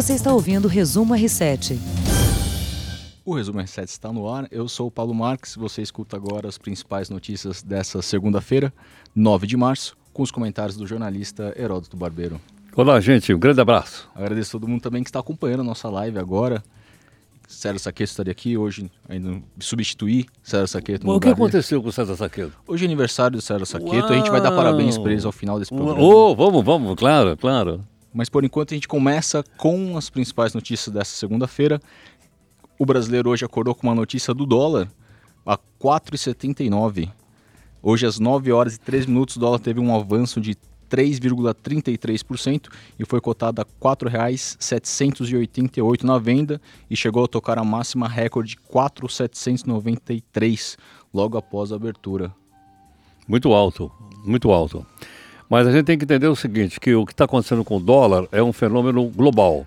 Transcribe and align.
Você 0.00 0.14
está 0.14 0.32
ouvindo 0.32 0.64
o 0.64 0.68
Resumo 0.68 1.12
R7. 1.12 1.76
O 3.22 3.34
Resumo 3.34 3.60
R7 3.60 3.84
está 3.84 4.10
no 4.10 4.26
ar. 4.32 4.48
Eu 4.50 4.66
sou 4.66 4.86
o 4.86 4.90
Paulo 4.90 5.14
Marques. 5.14 5.56
Você 5.56 5.82
escuta 5.82 6.16
agora 6.16 6.48
as 6.48 6.56
principais 6.56 7.10
notícias 7.10 7.62
dessa 7.62 8.00
segunda-feira, 8.00 8.72
9 9.14 9.46
de 9.46 9.58
março, 9.58 9.94
com 10.10 10.22
os 10.22 10.30
comentários 10.30 10.74
do 10.74 10.86
jornalista 10.86 11.54
Heródoto 11.54 11.98
Barbeiro. 11.98 12.40
Olá, 12.74 12.98
gente. 12.98 13.34
Um 13.34 13.38
grande 13.38 13.60
abraço. 13.60 14.08
Agradeço 14.14 14.56
a 14.56 14.58
todo 14.58 14.66
mundo 14.66 14.80
também 14.80 15.02
que 15.02 15.10
está 15.10 15.20
acompanhando 15.20 15.60
a 15.60 15.64
nossa 15.64 15.90
live 15.90 16.18
agora. 16.18 16.62
César 17.46 17.78
Saqueto 17.78 18.10
estaria 18.10 18.32
aqui 18.32 18.56
hoje, 18.56 18.90
ainda 19.06 19.42
substituir 19.58 20.24
César 20.42 20.66
Saqueto. 20.66 21.06
o 21.06 21.20
que 21.20 21.28
aconteceu 21.28 21.82
com 21.82 21.90
o 21.90 21.92
César 21.92 22.16
Saqueto? 22.16 22.54
Hoje 22.66 22.86
é 22.86 22.88
aniversário 22.88 23.36
do 23.36 23.42
César 23.42 23.66
Saqueto, 23.66 24.06
Uau. 24.06 24.12
a 24.12 24.14
gente 24.14 24.30
vai 24.30 24.40
dar 24.40 24.52
parabéns 24.52 24.96
para 24.96 25.12
eles 25.12 25.26
ao 25.26 25.32
final 25.32 25.58
desse 25.58 25.70
programa. 25.70 26.00
Oh, 26.00 26.34
vamos, 26.34 26.64
vamos, 26.64 26.94
claro, 26.94 27.36
claro. 27.36 27.84
Mas 28.12 28.28
por 28.28 28.44
enquanto 28.44 28.72
a 28.72 28.76
gente 28.76 28.88
começa 28.88 29.44
com 29.56 29.96
as 29.96 30.10
principais 30.10 30.52
notícias 30.52 30.92
dessa 30.92 31.16
segunda-feira. 31.16 31.80
O 32.78 32.86
brasileiro 32.86 33.30
hoje 33.30 33.44
acordou 33.44 33.74
com 33.74 33.86
uma 33.86 33.94
notícia 33.94 34.34
do 34.34 34.46
dólar 34.46 34.88
a 35.46 35.58
4,79. 35.80 37.10
Hoje 37.82 38.06
às 38.06 38.18
9 38.18 38.52
horas 38.52 38.74
e 38.74 38.80
3 38.80 39.06
minutos 39.06 39.36
o 39.36 39.40
dólar 39.40 39.58
teve 39.58 39.80
um 39.80 39.94
avanço 39.94 40.40
de 40.40 40.56
3,33% 40.90 42.68
e 42.98 43.04
foi 43.04 43.20
cotado 43.20 43.62
a 43.62 43.64
R$ 43.64 43.70
4,788 43.80 46.02
na 46.02 46.18
venda 46.18 46.60
e 46.90 46.96
chegou 46.96 47.24
a 47.24 47.28
tocar 47.28 47.56
a 47.58 47.64
máxima 47.64 48.08
recorde 48.08 48.50
de 48.50 48.56
4,793 48.56 50.76
logo 51.14 51.38
após 51.38 51.72
a 51.72 51.76
abertura. 51.76 52.34
Muito 53.26 53.52
alto, 53.52 53.90
muito 54.24 54.50
alto. 54.50 54.86
Mas 55.50 55.66
a 55.66 55.72
gente 55.72 55.84
tem 55.84 55.98
que 55.98 56.04
entender 56.04 56.28
o 56.28 56.36
seguinte, 56.36 56.78
que 56.78 56.94
o 56.94 57.04
que 57.04 57.12
está 57.12 57.24
acontecendo 57.24 57.64
com 57.64 57.76
o 57.76 57.80
dólar 57.80 58.28
é 58.30 58.40
um 58.40 58.52
fenômeno 58.52 59.04
global. 59.06 59.66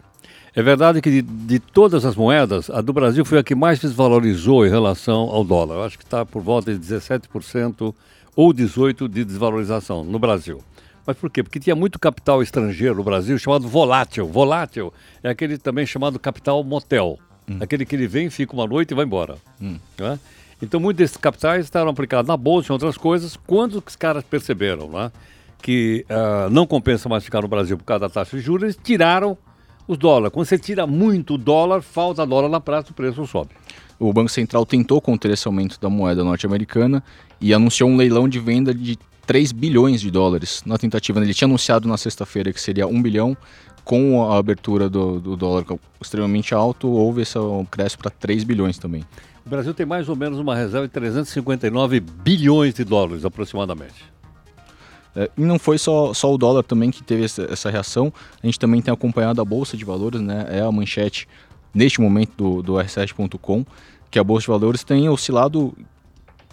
É 0.56 0.64
verdade 0.64 1.02
que 1.02 1.10
de, 1.10 1.22
de, 1.22 1.60
todas 1.60 2.06
as 2.06 2.16
moedas, 2.16 2.70
a 2.70 2.80
do 2.80 2.94
Brasil 2.94 3.26
foi 3.26 3.40
a 3.40 3.44
que 3.44 3.54
mais 3.54 3.80
desvalorizou 3.80 4.66
em 4.66 4.70
relação 4.70 5.24
ao 5.24 5.44
dólar. 5.44 5.76
Eu 5.76 5.84
acho 5.84 5.98
que 5.98 6.06
está 6.06 6.26
por 6.26 6.42
volta 6.42 6.74
de 6.74 6.80
17% 6.80 7.94
ou 8.34 8.54
18% 8.54 9.10
de 9.10 9.26
desvalorização 9.26 10.06
no 10.06 10.18
Brasil. 10.18 10.64
Mas 11.06 11.18
por 11.18 11.30
quê? 11.30 11.44
Porque 11.44 11.60
tinha 11.60 11.76
muito 11.76 12.00
capital 12.00 12.42
estrangeiro 12.42 12.96
no 12.96 13.04
Brasil 13.04 13.38
chamado 13.38 13.68
volátil. 13.68 14.26
Volátil 14.26 14.94
é 15.22 15.30
aquele 15.30 15.58
também 15.58 15.86
chamado 15.86 16.18
capital 16.18 16.64
motel. 16.64 17.20
Hum. 17.50 17.58
Aquele 17.60 17.86
que 17.86 17.94
ele 17.94 18.08
vem, 18.08 18.30
fica 18.30 18.54
uma 18.54 18.66
noite 18.66 18.92
e 18.92 18.96
vai 18.96 19.04
embora. 19.04 19.36
Hum. 19.62 19.78
Né? 20.00 20.18
Então, 20.62 20.80
muitos 20.80 21.00
desses 21.00 21.18
capitais 21.18 21.66
estavam 21.66 21.92
aplicados 21.92 22.26
na 22.26 22.38
bolsa 22.38 22.72
e 22.72 22.74
outras 22.74 22.96
coisas. 22.96 23.36
Quando 23.36 23.84
os 23.86 23.96
caras 23.98 24.24
perceberam 24.24 24.88
né, 24.88 25.12
que 25.64 26.06
uh, 26.10 26.50
não 26.50 26.68
compensa 26.68 27.08
mais 27.08 27.24
ficar 27.24 27.42
no 27.42 27.48
Brasil 27.48 27.78
por 27.78 27.86
causa 27.86 28.02
da 28.02 28.10
taxa 28.10 28.36
de 28.36 28.44
juros, 28.44 28.64
eles 28.64 28.80
tiraram 28.84 29.38
os 29.88 29.98
dólares. 29.98 30.34
Quando 30.34 30.46
você 30.46 30.60
tira 30.60 30.86
muito 30.86 31.38
dólar, 31.38 31.82
falta 31.82 32.26
dólar 32.26 32.50
na 32.50 32.60
praça, 32.60 32.92
o 32.92 32.94
preço 32.94 33.26
sobe. 33.26 33.52
O 33.98 34.12
Banco 34.12 34.30
Central 34.30 34.66
tentou 34.66 35.00
conter 35.00 35.32
esse 35.32 35.48
aumento 35.48 35.80
da 35.80 35.90
moeda 35.90 36.22
norte-americana 36.22 37.02
e 37.40 37.54
anunciou 37.54 37.90
um 37.90 37.96
leilão 37.96 38.28
de 38.28 38.40
venda 38.40 38.74
de 38.74 39.00
3 39.26 39.54
bilhões 39.54 40.02
de 40.02 40.12
dólares 40.12 40.62
na 40.66 40.78
tentativa. 40.78 41.22
Ele 41.22 41.34
tinha 41.34 41.48
anunciado 41.48 41.88
na 41.88 41.96
sexta-feira 41.96 42.52
que 42.52 42.60
seria 42.60 42.86
1 42.86 43.02
bilhão, 43.02 43.38
com 43.86 44.30
a 44.30 44.38
abertura 44.38 44.90
do, 44.90 45.20
do 45.20 45.38
dólar 45.38 45.66
extremamente 46.02 46.54
alto, 46.54 46.90
houve 46.90 47.22
esse 47.22 47.38
cresce 47.72 47.98
para 47.98 48.12
3 48.12 48.44
bilhões 48.44 48.78
também. 48.78 49.06
O 49.46 49.50
Brasil 49.50 49.74
tem 49.74 49.86
mais 49.86 50.10
ou 50.10 50.16
menos 50.16 50.40
uma 50.40 50.56
reserva 50.56 50.88
de 50.88 50.94
359 50.94 52.02
bilhões 52.02 52.74
de 52.74 52.84
dólares 52.84 53.24
aproximadamente. 53.26 54.13
É, 55.16 55.30
e 55.38 55.42
não 55.42 55.60
foi 55.60 55.78
só, 55.78 56.14
só 56.14 56.34
o 56.34 56.38
dólar 56.38 56.64
também 56.64 56.92
que 56.92 57.04
teve 57.04 57.24
essa, 57.24 57.44
essa, 57.44 57.70
reação, 57.70 58.12
a 58.42 58.46
gente 58.46 58.60
também 58.60 58.82
tem 58.82 58.94
acompanhado 58.94 59.42
a 59.42 59.46
Bolsa 59.46 59.78
de 59.78 59.86
Valores, 59.86 60.22
né? 60.22 60.48
é 60.50 60.62
a 60.62 60.72
manchete 60.72 61.28
neste 61.74 62.02
momento 62.02 62.32
do, 62.36 62.62
do 62.62 62.74
R7.com, 62.74 63.66
que 64.10 64.20
a 64.20 64.24
Bolsa 64.24 64.42
de 64.42 64.48
Valores 64.48 64.84
tem 64.84 65.08
oscilado 65.10 65.74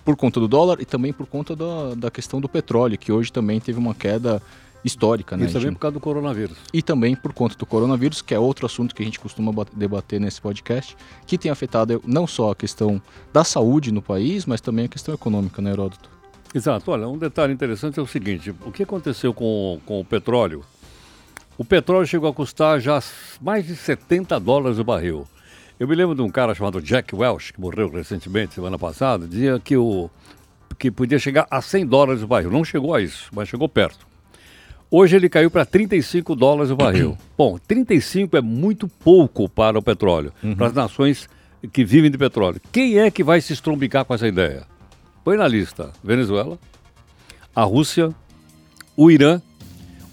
por 0.05 0.17
conta 0.17 0.41
do 0.41 0.49
dólar 0.49 0.81
e 0.81 0.85
também 0.85 1.13
por 1.13 1.27
conta 1.27 1.55
da, 1.55 1.95
da 1.95 2.11
questão 2.11 2.41
do 2.41 2.49
petróleo, 2.49 2.99
que 2.99 3.13
hoje 3.13 3.33
também 3.33 3.61
teve 3.61 3.79
uma 3.79 3.95
queda 3.95 4.43
histórica. 4.85 5.37
Né? 5.37 5.45
Isso 5.45 5.55
também 5.55 5.73
por 5.73 5.81
causa 5.81 5.95
do 5.95 6.01
coronavírus. 6.01 6.57
E 6.73 6.83
também 6.83 7.15
por 7.15 7.33
conta 7.33 7.57
do 7.57 7.67
coronavírus, 7.67 8.23
que 8.23 8.35
é 8.35 8.39
outro 8.39 8.67
assunto 8.67 8.95
que 8.95 9.03
a 9.03 9.05
gente 9.05 9.21
costuma 9.21 9.53
debater 9.75 10.21
nesse 10.21 10.41
podcast, 10.41 10.97
que 11.27 11.37
tem 11.37 11.51
afetado 11.51 12.03
não 12.07 12.27
só 12.27 12.53
a 12.53 12.57
questão 12.57 13.01
da 13.33 13.45
saúde 13.45 13.93
no 13.93 14.01
país, 14.01 14.47
mas 14.47 14.61
também 14.61 14.87
a 14.87 14.89
questão 14.89 15.15
econômica, 15.15 15.61
né, 15.61 15.71
Heródoto? 15.71 16.20
Exato. 16.55 16.91
Olha, 16.91 17.09
um 17.09 17.19
detalhe 17.19 17.53
interessante 17.53 17.99
é 17.99 18.03
o 18.03 18.07
seguinte: 18.07 18.55
o 18.65 18.73
que 18.73 18.83
aconteceu 18.83 19.33
com, 19.33 19.81
com 19.87 20.01
o 20.01 20.05
petróleo? 20.05 20.65
O 21.57 21.65
petróleo 21.65 22.07
chegou 22.07 22.29
a 22.29 22.33
custar 22.33 22.81
já 22.81 22.99
mais 23.41 23.67
de 23.67 23.77
70 23.77 24.41
dólares 24.41 24.79
o 24.79 24.85
barril. 24.85 25.27
Eu 25.79 25.87
me 25.87 25.95
lembro 25.95 26.15
de 26.15 26.23
um 26.23 26.31
cara 26.31 26.55
chamado 26.55 26.81
Jack 26.81 27.15
Welch, 27.15 27.53
que 27.53 27.61
morreu 27.61 27.91
recentemente, 27.91 28.55
semana 28.55 28.79
passada, 28.79 29.27
dizia 29.27 29.59
que, 29.59 29.77
o, 29.77 30.11
que 30.79 30.91
podia 30.91 31.19
chegar 31.19 31.47
a 31.51 31.63
100 31.63 31.87
dólares 31.87 32.23
o 32.23 32.27
barril. 32.27 32.51
Não 32.51 32.65
chegou 32.65 32.95
a 32.95 33.01
isso, 33.01 33.29
mas 33.33 33.49
chegou 33.49 33.69
perto. 33.69 34.07
Hoje 34.91 35.17
ele 35.17 35.29
caiu 35.29 35.51
para 35.51 35.65
35 35.65 36.35
dólares 36.35 36.71
o 36.71 36.77
barril. 36.77 37.17
Bom, 37.37 37.59
35 37.59 38.37
é 38.37 38.41
muito 38.41 38.89
pouco 38.89 39.49
para 39.49 39.79
o 39.79 39.83
petróleo, 39.83 40.33
uhum. 40.43 40.55
para 40.55 40.67
as 40.67 40.73
nações 40.73 41.29
que 41.73 41.85
vivem 41.85 42.11
de 42.11 42.19
petróleo. 42.19 42.61
Quem 42.73 42.99
é 42.99 43.11
que 43.11 43.23
vai 43.23 43.41
se 43.41 43.53
estrombicar 43.53 44.05
com 44.05 44.15
essa 44.15 44.27
ideia? 44.27 44.67
Põe 45.25 45.37
na 45.37 45.47
lista: 45.47 45.93
Venezuela, 46.03 46.59
a 47.55 47.63
Rússia, 47.63 48.15
o 48.97 49.11
Irã 49.11 49.41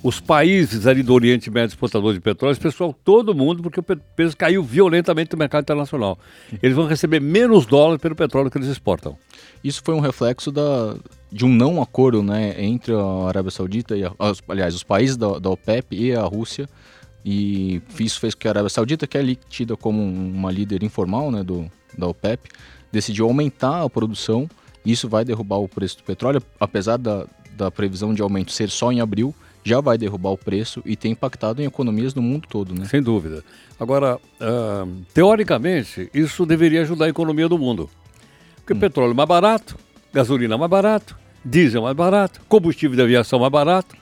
os 0.03 0.19
países 0.19 0.85
ali 0.85 1.01
do 1.01 1.13
Oriente 1.13 1.49
Médio 1.49 1.73
exportadores 1.73 2.15
de 2.15 2.21
petróleo, 2.21 2.57
pessoal, 2.57 2.95
todo 3.03 3.33
mundo, 3.33 3.61
porque 3.61 3.79
o 3.79 3.83
peso 3.83 4.37
caiu 4.37 4.63
violentamente 4.63 5.33
no 5.33 5.37
mercado 5.37 5.63
internacional. 5.63 6.17
Eles 6.61 6.75
vão 6.75 6.87
receber 6.87 7.19
menos 7.19 7.65
dólares 7.65 8.01
pelo 8.01 8.15
petróleo 8.15 8.49
que 8.49 8.57
eles 8.57 8.69
exportam. 8.69 9.17
Isso 9.63 9.81
foi 9.83 9.95
um 9.95 9.99
reflexo 9.99 10.51
da, 10.51 10.95
de 11.31 11.45
um 11.45 11.49
não 11.49 11.81
acordo 11.81 12.21
né, 12.21 12.55
entre 12.63 12.93
a 12.93 13.27
Arábia 13.27 13.51
Saudita 13.51 13.97
e, 13.97 14.05
a, 14.05 14.13
aliás, 14.47 14.75
os 14.75 14.83
países 14.83 15.17
da, 15.17 15.39
da 15.39 15.49
OPEP 15.49 15.95
e 15.95 16.13
a 16.13 16.23
Rússia. 16.23 16.69
E 17.25 17.81
isso 17.99 18.19
fez 18.19 18.33
com 18.33 18.41
que 18.41 18.47
a 18.47 18.51
Arábia 18.51 18.69
Saudita, 18.69 19.07
que 19.07 19.17
é 19.17 19.35
tida 19.49 19.75
como 19.75 20.01
uma 20.01 20.51
líder 20.51 20.83
informal 20.83 21.31
né, 21.31 21.43
do, 21.43 21.69
da 21.97 22.07
OPEP, 22.07 22.49
decidiu 22.91 23.25
aumentar 23.25 23.83
a 23.83 23.89
produção. 23.89 24.47
Isso 24.89 25.09
vai 25.09 25.25
derrubar 25.25 25.57
o 25.57 25.67
preço 25.67 25.97
do 25.97 26.03
petróleo, 26.03 26.41
apesar 26.59 26.97
da, 26.97 27.25
da 27.55 27.69
previsão 27.69 28.13
de 28.13 28.21
aumento 28.21 28.51
ser 28.51 28.69
só 28.69 28.91
em 28.91 29.01
abril 29.01 29.35
já 29.67 29.81
vai 29.81 29.97
derrubar 29.97 30.29
o 30.29 30.37
preço 30.37 30.81
e 30.85 30.95
tem 30.95 31.11
impactado 31.11 31.61
em 31.61 31.65
economias 31.65 32.15
no 32.15 32.21
mundo 32.21 32.47
todo, 32.49 32.73
né? 32.73 32.85
Sem 32.85 33.01
dúvida. 33.01 33.43
Agora, 33.77 34.15
uh, 34.15 35.05
teoricamente, 35.13 36.09
isso 36.13 36.45
deveria 36.45 36.83
ajudar 36.83 37.05
a 37.05 37.09
economia 37.09 37.49
do 37.49 37.59
mundo. 37.59 37.89
Porque 38.55 38.73
hum. 38.73 38.79
petróleo 38.79 39.11
é 39.11 39.13
mais 39.13 39.27
barato, 39.27 39.77
gasolina 40.13 40.55
é 40.55 40.57
mais 40.57 40.71
barato, 40.71 41.17
diesel 41.43 41.81
é 41.81 41.83
mais 41.83 41.97
barato, 41.97 42.39
combustível 42.47 42.95
de 42.95 43.01
aviação 43.01 43.39
é 43.39 43.41
mais 43.41 43.51
barato. 43.51 43.93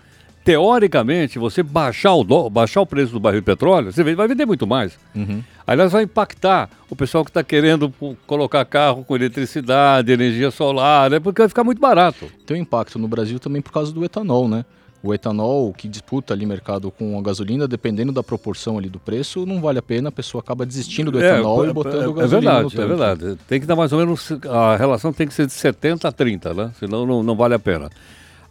Teoricamente, 0.46 1.40
você 1.40 1.64
baixar 1.64 2.14
o, 2.14 2.24
do, 2.24 2.50
baixar 2.52 2.80
o 2.82 2.86
preço 2.86 3.12
do 3.12 3.20
barril 3.20 3.42
de 3.42 3.46
petróleo, 3.46 3.92
você 3.92 4.04
vai 4.16 4.28
vender 4.28 4.46
muito 4.46 4.68
mais. 4.68 4.98
Uhum. 5.16 5.42
Aliás, 5.66 5.92
vai 5.92 6.04
impactar 6.04 6.70
o 6.88 6.96
pessoal 6.96 7.26
que 7.26 7.32
está 7.32 7.44
querendo 7.44 7.92
colocar 8.28 8.64
carro 8.64 9.04
com 9.04 9.16
eletricidade, 9.16 10.12
energia 10.12 10.52
solar, 10.52 11.10
né? 11.10 11.20
porque 11.20 11.42
vai 11.42 11.50
ficar 11.50 11.64
muito 11.64 11.82
barato. 11.82 12.28
Tem 12.46 12.56
um 12.56 12.62
impacto 12.62 13.00
no 13.00 13.08
Brasil 13.08 13.40
também 13.40 13.60
por 13.60 13.74
causa 13.74 13.92
do 13.92 14.06
etanol, 14.06 14.48
né? 14.48 14.64
o 15.06 15.14
etanol 15.14 15.72
que 15.74 15.88
disputa 15.88 16.34
ali 16.34 16.46
mercado 16.46 16.90
com 16.92 17.18
a 17.18 17.22
gasolina, 17.22 17.68
dependendo 17.68 18.12
da 18.12 18.24
proporção 18.24 18.78
ali 18.78 18.90
do 18.90 19.00
preço, 19.00 19.46
não 19.46 19.62
vale 19.62 19.80
a 19.80 19.82
pena, 19.82 20.10
a 20.10 20.12
pessoa 20.12 20.42
acaba 20.42 20.66
desistindo 20.66 21.12
do 21.12 21.22
é, 21.22 21.28
etanol 21.28 21.66
é, 21.66 21.70
e 21.70 21.74
botando 21.74 22.12
é, 22.12 22.22
gasolina. 22.22 22.52
É 22.52 22.64
verdade, 22.64 22.82
é 22.82 22.86
verdade. 22.86 23.40
Tem 23.48 23.60
que 23.60 23.68
dar 23.68 23.76
mais 23.76 23.94
ou 23.94 24.00
menos, 24.00 24.32
a 24.50 24.76
relação 24.76 25.14
tem 25.14 25.28
que 25.28 25.34
ser 25.34 25.46
de 25.46 25.54
70 25.54 26.08
a 26.08 26.12
30, 26.12 26.54
né? 26.54 26.72
Senão 26.80 27.06
não, 27.06 27.22
não 27.22 27.36
vale 27.36 27.54
a 27.54 27.60
pena. 27.60 27.90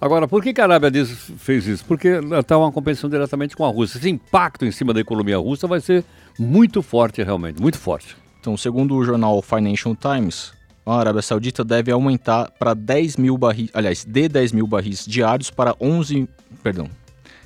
Agora, 0.05 0.29
por 0.29 0.43
que, 0.43 0.61
a 0.61 0.65
Arábia 0.65 1.03
fez 1.39 1.67
isso? 1.67 1.83
Porque 1.87 2.21
está 2.39 2.59
uma 2.59 2.71
competição 2.71 3.09
diretamente 3.09 3.57
com 3.57 3.65
a 3.65 3.71
Rússia. 3.71 3.97
Esse 3.97 4.11
impacto 4.11 4.67
em 4.67 4.71
cima 4.71 4.93
da 4.93 5.01
economia 5.01 5.39
russa 5.39 5.67
vai 5.67 5.81
ser 5.81 6.05
muito 6.39 6.83
forte, 6.83 7.23
realmente, 7.23 7.59
muito 7.59 7.79
forte. 7.79 8.15
Então, 8.39 8.55
segundo 8.55 8.95
o 8.97 9.03
jornal 9.03 9.41
Financial 9.41 9.97
Times, 9.97 10.53
a 10.85 10.99
Arábia 10.99 11.23
Saudita 11.23 11.65
deve 11.65 11.91
aumentar 11.91 12.51
para 12.59 12.75
10 12.75 13.17
mil 13.17 13.39
barris, 13.39 13.71
aliás, 13.73 14.05
de 14.05 14.29
10 14.29 14.53
mil 14.53 14.67
barris 14.67 15.07
diários 15.07 15.51
para 15.51 15.75
11, 15.81 16.29
perdão, 16.63 16.87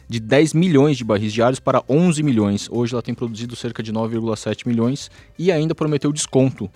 de 0.08 0.18
10 0.18 0.52
milhões 0.52 0.96
de 0.96 1.04
barris 1.04 1.32
diários 1.32 1.60
para 1.60 1.80
11 1.88 2.24
milhões. 2.24 2.68
Hoje 2.72 2.92
ela 2.92 3.02
tem 3.02 3.14
produzido 3.14 3.54
cerca 3.54 3.84
de 3.84 3.92
9,7 3.92 4.66
milhões 4.66 5.12
e 5.38 5.52
ainda 5.52 5.76
prometeu 5.76 6.12
desconto 6.12 6.68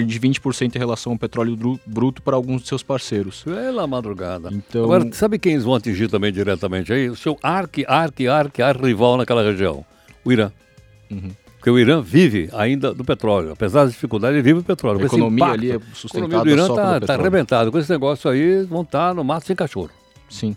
de 0.00 0.18
20% 0.18 0.74
em 0.74 0.78
relação 0.78 1.12
ao 1.12 1.18
petróleo 1.18 1.78
bruto 1.84 2.22
para 2.22 2.34
alguns 2.34 2.62
de 2.62 2.68
seus 2.68 2.82
parceiros. 2.82 3.42
Pela 3.42 3.86
madrugada. 3.86 4.48
Então... 4.50 4.84
Agora, 4.84 5.12
sabe 5.12 5.38
quem 5.38 5.52
eles 5.52 5.64
vão 5.64 5.74
atingir 5.74 6.08
também 6.08 6.32
diretamente 6.32 6.92
aí? 6.92 7.10
O 7.10 7.16
seu 7.16 7.38
arque, 7.42 7.84
arque, 7.86 8.26
arque, 8.26 8.62
arque 8.62 8.86
rival 8.86 9.18
naquela 9.18 9.42
região, 9.42 9.84
o 10.24 10.32
Irã. 10.32 10.50
Uhum. 11.10 11.30
Porque 11.58 11.70
o 11.70 11.78
Irã 11.78 12.00
vive 12.00 12.48
ainda 12.54 12.92
do 12.92 13.04
petróleo. 13.04 13.52
Apesar 13.52 13.84
das 13.84 13.92
dificuldades, 13.92 14.34
ele 14.34 14.42
vive 14.42 14.60
do 14.60 14.64
petróleo. 14.64 15.00
A 15.00 15.04
economia 15.04 15.44
ali 15.44 15.70
é 15.70 15.78
sustentada 15.94 16.24
A 16.24 16.28
economia 16.28 16.40
do 16.40 16.50
Irã 16.50 16.66
está 16.68 17.00
tá 17.00 17.14
arrebentado. 17.14 17.70
Com 17.70 17.78
esse 17.78 17.90
negócio 17.90 18.28
aí, 18.28 18.64
vão 18.64 18.82
estar 18.82 19.10
tá 19.10 19.14
no 19.14 19.22
mato 19.22 19.46
sem 19.46 19.54
cachorro. 19.54 19.90
Sim. 20.28 20.56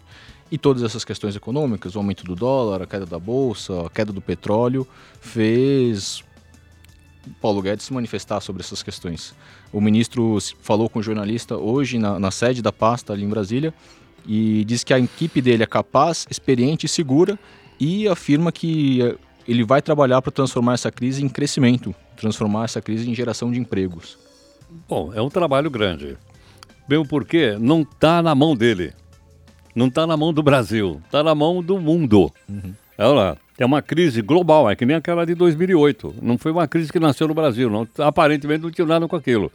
E 0.49 0.57
todas 0.57 0.81
essas 0.81 1.05
questões 1.05 1.35
econômicas, 1.35 1.95
o 1.95 1.99
aumento 1.99 2.23
do 2.23 2.35
dólar, 2.35 2.81
a 2.81 2.87
queda 2.87 3.05
da 3.05 3.19
bolsa, 3.19 3.85
a 3.85 3.89
queda 3.89 4.11
do 4.11 4.21
petróleo, 4.21 4.87
fez 5.19 6.23
Paulo 7.41 7.61
Guedes 7.61 7.85
se 7.85 7.93
manifestar 7.93 8.39
sobre 8.41 8.61
essas 8.61 8.83
questões. 8.83 9.33
O 9.71 9.81
ministro 9.81 10.37
falou 10.61 10.89
com 10.89 10.99
o 10.99 11.03
jornalista 11.03 11.57
hoje 11.57 11.97
na, 11.97 12.19
na 12.19 12.31
sede 12.31 12.61
da 12.61 12.71
pasta 12.71 13.13
ali 13.13 13.23
em 13.23 13.29
Brasília 13.29 13.73
e 14.27 14.63
diz 14.65 14.83
que 14.83 14.93
a 14.93 14.99
equipe 14.99 15.41
dele 15.41 15.63
é 15.63 15.67
capaz, 15.67 16.25
experiente 16.29 16.85
e 16.85 16.89
segura 16.89 17.37
e 17.79 18.07
afirma 18.07 18.51
que 18.51 19.01
eh, 19.01 19.15
ele 19.47 19.63
vai 19.63 19.81
trabalhar 19.81 20.21
para 20.21 20.31
transformar 20.31 20.73
essa 20.73 20.91
crise 20.91 21.23
em 21.23 21.29
crescimento, 21.29 21.93
transformar 22.15 22.65
essa 22.65 22.81
crise 22.81 23.09
em 23.09 23.13
geração 23.13 23.51
de 23.51 23.59
empregos. 23.59 24.17
Bom, 24.87 25.11
é 25.13 25.21
um 25.21 25.29
trabalho 25.29 25.69
grande. 25.69 26.17
Mesmo 26.87 27.07
porque 27.07 27.57
não 27.59 27.81
está 27.81 28.21
na 28.21 28.33
mão 28.33 28.55
dele. 28.55 28.93
Não 29.75 29.87
está 29.87 30.07
na 30.07 30.15
mão 30.15 30.33
do 30.33 30.41
Brasil. 30.41 31.01
Está 31.05 31.23
na 31.23 31.35
mão 31.35 31.61
do 31.61 31.79
mundo. 31.79 32.31
Uhum. 32.47 32.73
Olha 32.97 33.07
lá. 33.09 33.37
É 33.57 33.65
uma 33.65 33.81
crise 33.81 34.21
global, 34.21 34.69
é 34.69 34.75
que 34.75 34.85
nem 34.85 34.97
aquela 34.97 35.25
de 35.25 35.33
2008. 35.33 36.15
Não 36.21 36.37
foi 36.37 36.51
uma 36.51 36.67
crise 36.67 36.91
que 36.91 36.99
nasceu 36.99 37.27
no 37.27 37.33
Brasil. 37.33 37.69
Não, 37.69 37.87
aparentemente 37.99 38.63
não 38.63 38.71
tinha 38.71 38.85
nada 38.85 39.07
com 39.07 39.15
aquilo. 39.15 39.49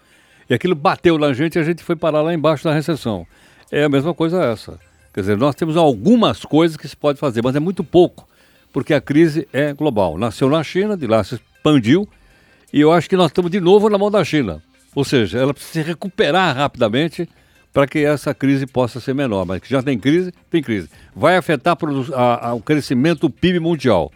E 0.49 0.55
aquilo 0.55 0.75
bateu 0.75 1.19
na 1.19 1.33
gente 1.35 1.57
e 1.57 1.59
a 1.59 1.63
gente 1.63 1.85
foi 1.85 1.95
parar 1.95 2.23
lá 2.23 2.33
embaixo 2.33 2.65
da 2.65 2.73
recessão. 2.73 3.27
É 3.71 3.85
a 3.85 3.89
mesma 3.89 4.15
coisa 4.15 4.43
essa. 4.43 4.79
Quer 5.13 5.21
dizer, 5.21 5.37
nós 5.37 5.55
temos 5.55 5.77
algumas 5.77 6.45
coisas 6.45 6.77
que 6.77 6.89
se 6.89 6.97
pode 6.97 7.19
fazer, 7.19 7.43
mas 7.43 7.55
é 7.55 7.61
muito 7.61 7.85
pouco, 7.85 8.27
porque 8.73 8.95
a 8.95 9.01
crise 9.01 9.47
é 9.53 9.73
global. 9.73 10.17
Nasceu 10.17 10.49
na 10.49 10.63
China, 10.63 10.97
de 10.97 11.07
lá 11.07 11.23
se 11.23 11.35
expandiu, 11.35 12.09
e 12.73 12.81
eu 12.81 12.93
acho 12.93 13.09
que 13.09 13.17
nós 13.17 13.27
estamos 13.27 13.51
de 13.51 13.61
novo 13.61 13.91
na 13.91 13.99
mão 13.99 14.11
da 14.11 14.25
China. 14.25 14.63
Ou 14.95 15.05
seja, 15.05 15.39
ela 15.39 15.53
precisa 15.53 15.73
se 15.73 15.83
recuperar 15.83 16.57
rapidamente 16.57 17.29
para 17.73 17.87
que 17.87 18.01
essa 18.01 18.35
crise 18.35 18.67
possa 18.67 19.01
ser 19.01 19.15
menor. 19.15 19.45
Mas 19.45 19.61
que 19.61 19.71
já 19.71 19.83
tem 19.83 19.99
crise, 19.99 20.33
tem 20.51 20.63
crise. 20.63 20.89
Vai 21.15 21.37
afetar 21.37 21.77
a, 22.15 22.49
a, 22.49 22.55
o 22.55 22.61
crescimento 22.61 23.21
do 23.21 23.31
PIB 23.31 23.61
mundial. 23.61 24.13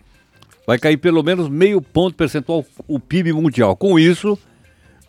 Vai 0.67 0.79
cair 0.79 0.97
pelo 0.97 1.23
menos 1.23 1.49
meio 1.49 1.81
ponto 1.81 2.17
percentual 2.17 2.65
o 2.89 2.99
PIB 2.99 3.33
mundial. 3.33 3.77
Com 3.77 3.99
isso, 3.99 4.39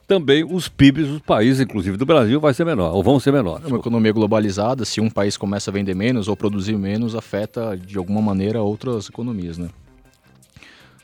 também 0.07 0.43
os 0.43 0.67
PIBs 0.67 1.07
dos 1.07 1.21
países, 1.21 1.61
inclusive 1.61 1.97
do 1.97 2.05
Brasil, 2.05 2.39
vai 2.39 2.53
ser 2.53 2.65
menor, 2.65 2.93
ou 2.93 3.01
vão 3.01 3.19
ser 3.19 3.31
menores. 3.31 3.65
É 3.65 3.67
uma 3.67 3.79
economia 3.79 4.11
globalizada, 4.11 4.85
se 4.85 5.01
um 5.01 5.09
país 5.09 5.37
começa 5.37 5.71
a 5.71 5.73
vender 5.73 5.95
menos 5.95 6.27
ou 6.27 6.35
produzir 6.35 6.77
menos, 6.77 7.15
afeta 7.15 7.75
de 7.75 7.97
alguma 7.97 8.21
maneira 8.21 8.61
outras 8.61 9.09
economias, 9.09 9.57
né? 9.57 9.69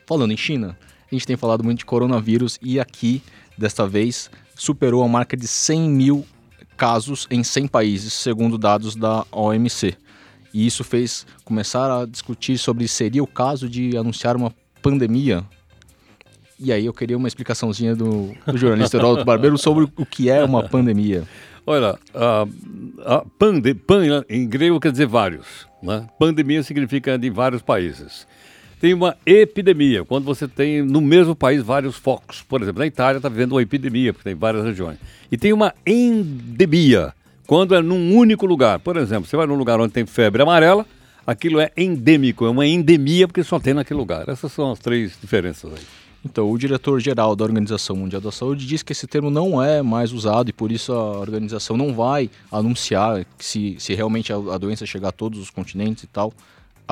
Falando 0.05 0.33
em 0.33 0.37
China, 0.37 0.77
a 1.09 1.15
gente 1.15 1.25
tem 1.25 1.37
falado 1.37 1.63
muito 1.63 1.79
de 1.79 1.85
coronavírus 1.85 2.59
e 2.61 2.79
aqui, 2.79 3.23
desta 3.57 3.87
vez, 3.87 4.29
superou 4.53 5.03
a 5.03 5.07
marca 5.07 5.35
de 5.35 5.47
100 5.47 5.89
mil 5.89 6.25
casos 6.81 7.27
em 7.29 7.43
100 7.43 7.67
países, 7.67 8.11
segundo 8.11 8.57
dados 8.57 8.95
da 8.95 9.23
OMC. 9.31 9.95
E 10.51 10.65
isso 10.65 10.83
fez 10.83 11.27
começar 11.45 12.01
a 12.01 12.07
discutir 12.07 12.57
sobre 12.57 12.87
seria 12.87 13.21
o 13.21 13.27
caso 13.27 13.69
de 13.69 13.95
anunciar 13.95 14.35
uma 14.35 14.51
pandemia. 14.81 15.43
E 16.59 16.73
aí 16.73 16.87
eu 16.87 16.93
queria 16.93 17.15
uma 17.15 17.27
explicaçãozinha 17.27 17.95
do, 17.95 18.31
do 18.47 18.57
jornalista 18.57 18.97
Heraldo 18.97 19.23
Barbeiro 19.23 19.59
sobre 19.59 19.83
o 19.95 20.05
que 20.07 20.27
é 20.27 20.43
uma 20.43 20.67
pandemia. 20.67 21.23
Olha, 21.67 21.99
a, 22.15 22.47
a 23.05 23.25
pande, 23.37 23.75
pan 23.75 24.01
em 24.27 24.47
grego 24.47 24.79
quer 24.79 24.91
dizer 24.91 25.05
vários. 25.05 25.67
Né? 25.83 26.07
Pandemia 26.17 26.63
significa 26.63 27.15
de 27.15 27.29
vários 27.29 27.61
países. 27.61 28.25
Tem 28.81 28.95
uma 28.95 29.15
epidemia, 29.27 30.03
quando 30.03 30.25
você 30.25 30.47
tem 30.47 30.81
no 30.81 30.99
mesmo 30.99 31.35
país 31.35 31.61
vários 31.61 31.95
focos. 31.95 32.41
Por 32.41 32.63
exemplo, 32.63 32.79
na 32.79 32.87
Itália 32.87 33.19
está 33.19 33.29
vivendo 33.29 33.51
uma 33.51 33.61
epidemia, 33.61 34.11
porque 34.11 34.27
tem 34.27 34.33
várias 34.33 34.65
regiões. 34.65 34.97
E 35.31 35.37
tem 35.37 35.53
uma 35.53 35.71
endemia, 35.85 37.13
quando 37.45 37.75
é 37.75 37.81
num 37.83 38.15
único 38.15 38.43
lugar. 38.47 38.79
Por 38.79 38.97
exemplo, 38.97 39.29
você 39.29 39.37
vai 39.37 39.45
num 39.45 39.53
lugar 39.53 39.79
onde 39.79 39.93
tem 39.93 40.03
febre 40.07 40.41
amarela, 40.41 40.83
aquilo 41.27 41.59
é 41.59 41.69
endêmico, 41.77 42.43
é 42.43 42.49
uma 42.49 42.65
endemia 42.65 43.27
porque 43.27 43.43
só 43.43 43.59
tem 43.59 43.75
naquele 43.75 43.99
lugar. 43.99 44.27
Essas 44.27 44.51
são 44.51 44.71
as 44.71 44.79
três 44.79 45.15
diferenças 45.21 45.71
aí. 45.71 45.83
Então, 46.25 46.49
o 46.49 46.57
diretor-geral 46.57 47.35
da 47.35 47.43
Organização 47.43 47.95
Mundial 47.95 48.21
da 48.21 48.31
Saúde 48.31 48.65
diz 48.65 48.81
que 48.81 48.93
esse 48.93 49.05
termo 49.05 49.29
não 49.29 49.61
é 49.61 49.83
mais 49.83 50.11
usado 50.11 50.49
e 50.49 50.53
por 50.53 50.71
isso 50.71 50.91
a 50.91 51.19
organização 51.19 51.77
não 51.77 51.93
vai 51.93 52.31
anunciar 52.51 53.27
se, 53.37 53.75
se 53.77 53.93
realmente 53.93 54.33
a, 54.33 54.37
a 54.37 54.57
doença 54.57 54.87
chegar 54.87 55.09
a 55.09 55.11
todos 55.11 55.39
os 55.39 55.51
continentes 55.51 56.03
e 56.03 56.07
tal 56.07 56.33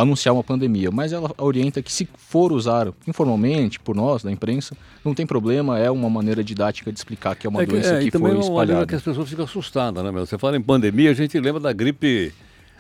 anunciar 0.02 0.34
uma 0.34 0.44
pandemia, 0.44 0.90
mas 0.92 1.12
ela 1.12 1.32
orienta 1.38 1.82
que 1.82 1.92
se 1.92 2.08
for 2.18 2.52
usar 2.52 2.88
informalmente 3.06 3.80
por 3.80 3.96
nós 3.96 4.24
da 4.24 4.32
imprensa, 4.32 4.76
não 5.04 5.14
tem 5.14 5.26
problema, 5.26 5.78
é 5.78 5.92
uma 5.92 6.10
maneira 6.10 6.44
didática 6.44 6.92
de 6.92 6.98
explicar 6.98 7.36
que 7.36 7.46
é 7.46 7.50
uma 7.50 7.62
é 7.62 7.66
que, 7.66 7.72
doença 7.72 7.96
é, 7.96 8.00
que 8.00 8.12
foi 8.12 8.40
espalhada. 8.40 8.74
é 8.74 8.76
uma 8.78 8.88
que 8.88 8.96
as 8.96 9.02
pessoas 9.02 9.30
ficam 9.30 9.46
assustadas, 9.46 10.04
né, 10.04 10.12
meu? 10.12 10.26
Você 10.26 10.38
fala 10.38 10.56
em 10.56 10.62
pandemia, 10.62 11.12
a 11.12 11.14
gente 11.14 11.38
lembra 11.40 11.60
da 11.60 11.74
gripe, 11.74 12.34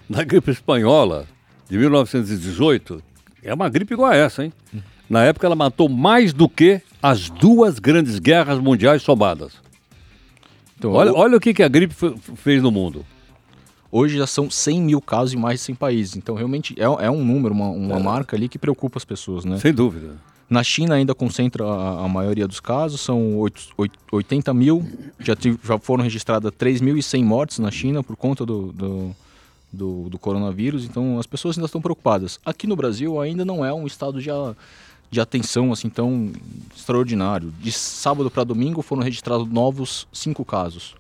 da 0.10 0.24
gripe 0.24 0.52
espanhola 0.52 1.28
de 1.70 1.78
1918. 1.78 3.04
É 3.44 3.54
uma 3.54 3.70
gripe 3.70 3.94
igual 3.94 4.12
a 4.12 4.16
essa, 4.16 4.44
hein? 4.44 4.54
Na 5.10 5.24
época 5.24 5.46
ela 5.46 5.56
matou 5.56 5.90
mais 5.90 6.32
do 6.32 6.48
que 6.48 6.82
as 7.02 7.30
duas 7.30 7.80
grandes 7.80 8.20
guerras 8.20 8.60
mundiais 8.60 9.02
somadas. 9.02 9.54
Então, 10.78 10.92
olha, 10.94 11.14
olha 11.14 11.38
o 11.38 11.40
que, 11.40 11.54
que 11.54 11.64
a 11.64 11.68
gripe 11.68 11.94
fez 12.36 12.62
no 12.62 12.72
mundo. 12.72 13.06
Hoje 13.92 14.18
já 14.18 14.28
são 14.28 14.50
100 14.50 14.82
mil 14.82 15.02
casos 15.02 15.34
em 15.34 15.38
mais 15.38 15.60
de 15.60 15.66
100 15.66 15.76
países. 15.76 16.16
Então, 16.16 16.36
realmente, 16.36 16.76
é, 16.78 16.84
é 16.84 17.10
um 17.10 17.24
número, 17.24 17.54
uma, 17.54 17.70
uma 17.70 17.98
é. 17.98 18.04
marca 18.04 18.36
ali 18.36 18.48
que 18.48 18.60
preocupa 18.60 18.98
as 18.98 19.06
pessoas, 19.06 19.46
né? 19.46 19.58
Sem 19.58 19.74
dúvida. 19.74 20.16
Na 20.50 20.64
China 20.64 20.96
ainda 20.96 21.14
concentra 21.14 21.64
a, 21.64 22.06
a 22.06 22.08
maioria 22.08 22.48
dos 22.48 22.60
casos, 22.60 23.02
são 23.02 23.38
8, 23.38 23.70
8, 23.78 24.00
80 24.12 24.54
mil, 24.54 24.84
já, 25.20 25.36
já 25.64 25.78
foram 25.78 26.04
registradas 26.04 26.52
3.100 26.52 27.24
mortes 27.24 27.60
na 27.60 27.70
China 27.70 28.04
por 28.04 28.16
conta 28.16 28.44
do, 28.44 28.72
do, 28.72 29.16
do, 29.72 30.10
do, 30.10 30.18
coronavírus, 30.18 30.86
então 30.86 31.20
as 31.20 31.28
pessoas 31.28 31.56
ainda 31.56 31.68
estão 31.68 31.80
preocupadas. 31.80 32.40
Aqui 32.44 32.66
no 32.66 32.76
Brasil 32.76 33.22
ainda 33.22 33.46
não 33.46 33.64
é 33.64 33.72
um 33.72 33.86
estado 33.86 34.20
de, 34.20 34.30
de 35.12 35.22
atenção 35.22 35.72
assim 35.72 35.88
tão 35.88 36.32
extraordinário. 36.76 37.54
De 37.60 37.72
sábado 37.72 38.32
para 38.32 38.44
domingo 38.44 38.82
foram 38.82 39.04
registrados 39.04 39.48
novos 39.48 40.08
5 40.12 40.44
casos. 40.46 40.96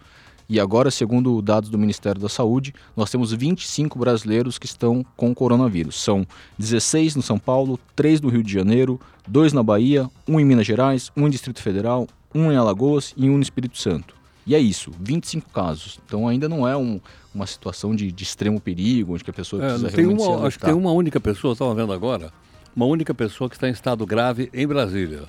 E 0.49 0.59
agora, 0.59 0.89
segundo 0.89 1.39
dados 1.43 1.69
do 1.69 1.77
Ministério 1.77 2.19
da 2.19 2.27
Saúde, 2.27 2.73
nós 2.97 3.11
temos 3.11 3.31
25 3.31 3.99
brasileiros 3.99 4.57
que 4.57 4.65
estão 4.65 5.05
com 5.15 5.33
coronavírus. 5.35 6.01
São 6.01 6.25
16 6.57 7.15
no 7.15 7.21
São 7.21 7.37
Paulo, 7.37 7.79
3 7.95 8.19
no 8.19 8.29
Rio 8.29 8.41
de 8.41 8.51
Janeiro, 8.51 8.99
2 9.27 9.53
na 9.53 9.61
Bahia, 9.61 10.09
1 10.27 10.39
em 10.39 10.45
Minas 10.45 10.65
Gerais, 10.65 11.11
1 11.15 11.27
em 11.27 11.29
Distrito 11.29 11.61
Federal, 11.61 12.07
1 12.33 12.51
em 12.51 12.55
Alagoas 12.55 13.13
e 13.15 13.29
1 13.29 13.35
no 13.35 13.43
Espírito 13.43 13.77
Santo. 13.77 14.15
E 14.43 14.55
é 14.55 14.59
isso, 14.59 14.91
25 14.99 15.51
casos. 15.51 15.99
Então 16.03 16.27
ainda 16.27 16.49
não 16.49 16.67
é 16.67 16.75
um, 16.75 16.99
uma 17.33 17.45
situação 17.45 17.95
de, 17.95 18.11
de, 18.11 18.23
extremo 18.23 18.59
perigo, 18.59 19.13
onde 19.13 19.23
a 19.27 19.33
pessoa 19.33 19.63
é, 19.63 19.67
precisa 19.67 19.91
tem 19.91 20.05
realmente 20.07 20.27
uma, 20.27 20.47
Acho 20.47 20.57
que 20.57 20.65
tem 20.65 20.73
uma 20.73 20.91
única 20.91 21.19
pessoa, 21.19 21.53
estava 21.53 21.75
vendo 21.75 21.93
agora, 21.93 22.33
uma 22.75 22.87
única 22.87 23.13
pessoa 23.13 23.47
que 23.47 23.55
está 23.55 23.69
em 23.69 23.71
estado 23.71 24.03
grave 24.03 24.49
em 24.51 24.65
Brasília. 24.65 25.25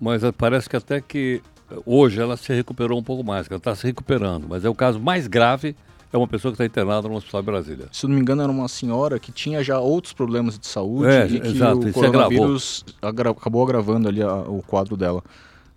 Mas 0.00 0.24
eh, 0.24 0.32
parece 0.32 0.70
que 0.70 0.76
até 0.76 0.98
que 1.02 1.42
Hoje 1.84 2.20
ela 2.20 2.36
se 2.36 2.52
recuperou 2.52 2.98
um 2.98 3.02
pouco 3.02 3.24
mais, 3.24 3.46
ela 3.48 3.58
está 3.58 3.74
se 3.74 3.86
recuperando, 3.86 4.46
mas 4.48 4.64
é 4.64 4.68
o 4.68 4.74
caso 4.74 4.98
mais 4.98 5.26
grave 5.26 5.74
é 6.12 6.16
uma 6.16 6.26
pessoa 6.26 6.50
que 6.50 6.54
está 6.54 6.64
internada 6.64 7.08
no 7.08 7.14
Hospital 7.14 7.40
de 7.40 7.46
Brasília. 7.46 7.86
Se 7.92 8.06
não 8.06 8.14
me 8.14 8.20
engano, 8.20 8.42
era 8.42 8.50
uma 8.50 8.66
senhora 8.66 9.18
que 9.18 9.30
tinha 9.30 9.62
já 9.62 9.78
outros 9.78 10.12
problemas 10.12 10.58
de 10.58 10.66
saúde 10.66 11.08
é, 11.08 11.26
e 11.26 11.40
que 11.40 11.48
exato, 11.48 11.86
o 11.86 11.92
coronavírus 11.92 12.84
agra 13.00 13.30
acabou 13.30 13.62
agravando 13.62 14.08
ali 14.08 14.20
a, 14.20 14.34
o 14.34 14.62
quadro 14.66 14.96
dela. 14.96 15.22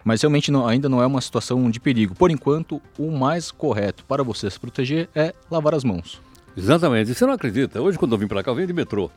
Mas 0.03 0.21
realmente 0.21 0.51
não, 0.51 0.67
ainda 0.67 0.89
não 0.89 1.01
é 1.01 1.05
uma 1.05 1.21
situação 1.21 1.69
de 1.69 1.79
perigo. 1.79 2.15
Por 2.15 2.31
enquanto, 2.31 2.81
o 2.97 3.11
mais 3.11 3.51
correto 3.51 4.03
para 4.05 4.23
você 4.23 4.49
se 4.49 4.59
proteger 4.59 5.07
é 5.15 5.33
lavar 5.49 5.75
as 5.75 5.83
mãos. 5.83 6.19
Exatamente. 6.57 7.11
E 7.11 7.15
você 7.15 7.25
não 7.25 7.33
acredita? 7.33 7.81
Hoje, 7.81 7.97
quando 7.97 8.13
eu 8.13 8.17
vim 8.17 8.27
para 8.27 8.43
cá, 8.43 8.51
eu 8.51 8.55
vim 8.55 8.65
de 8.65 8.73
metrô. 8.73 9.09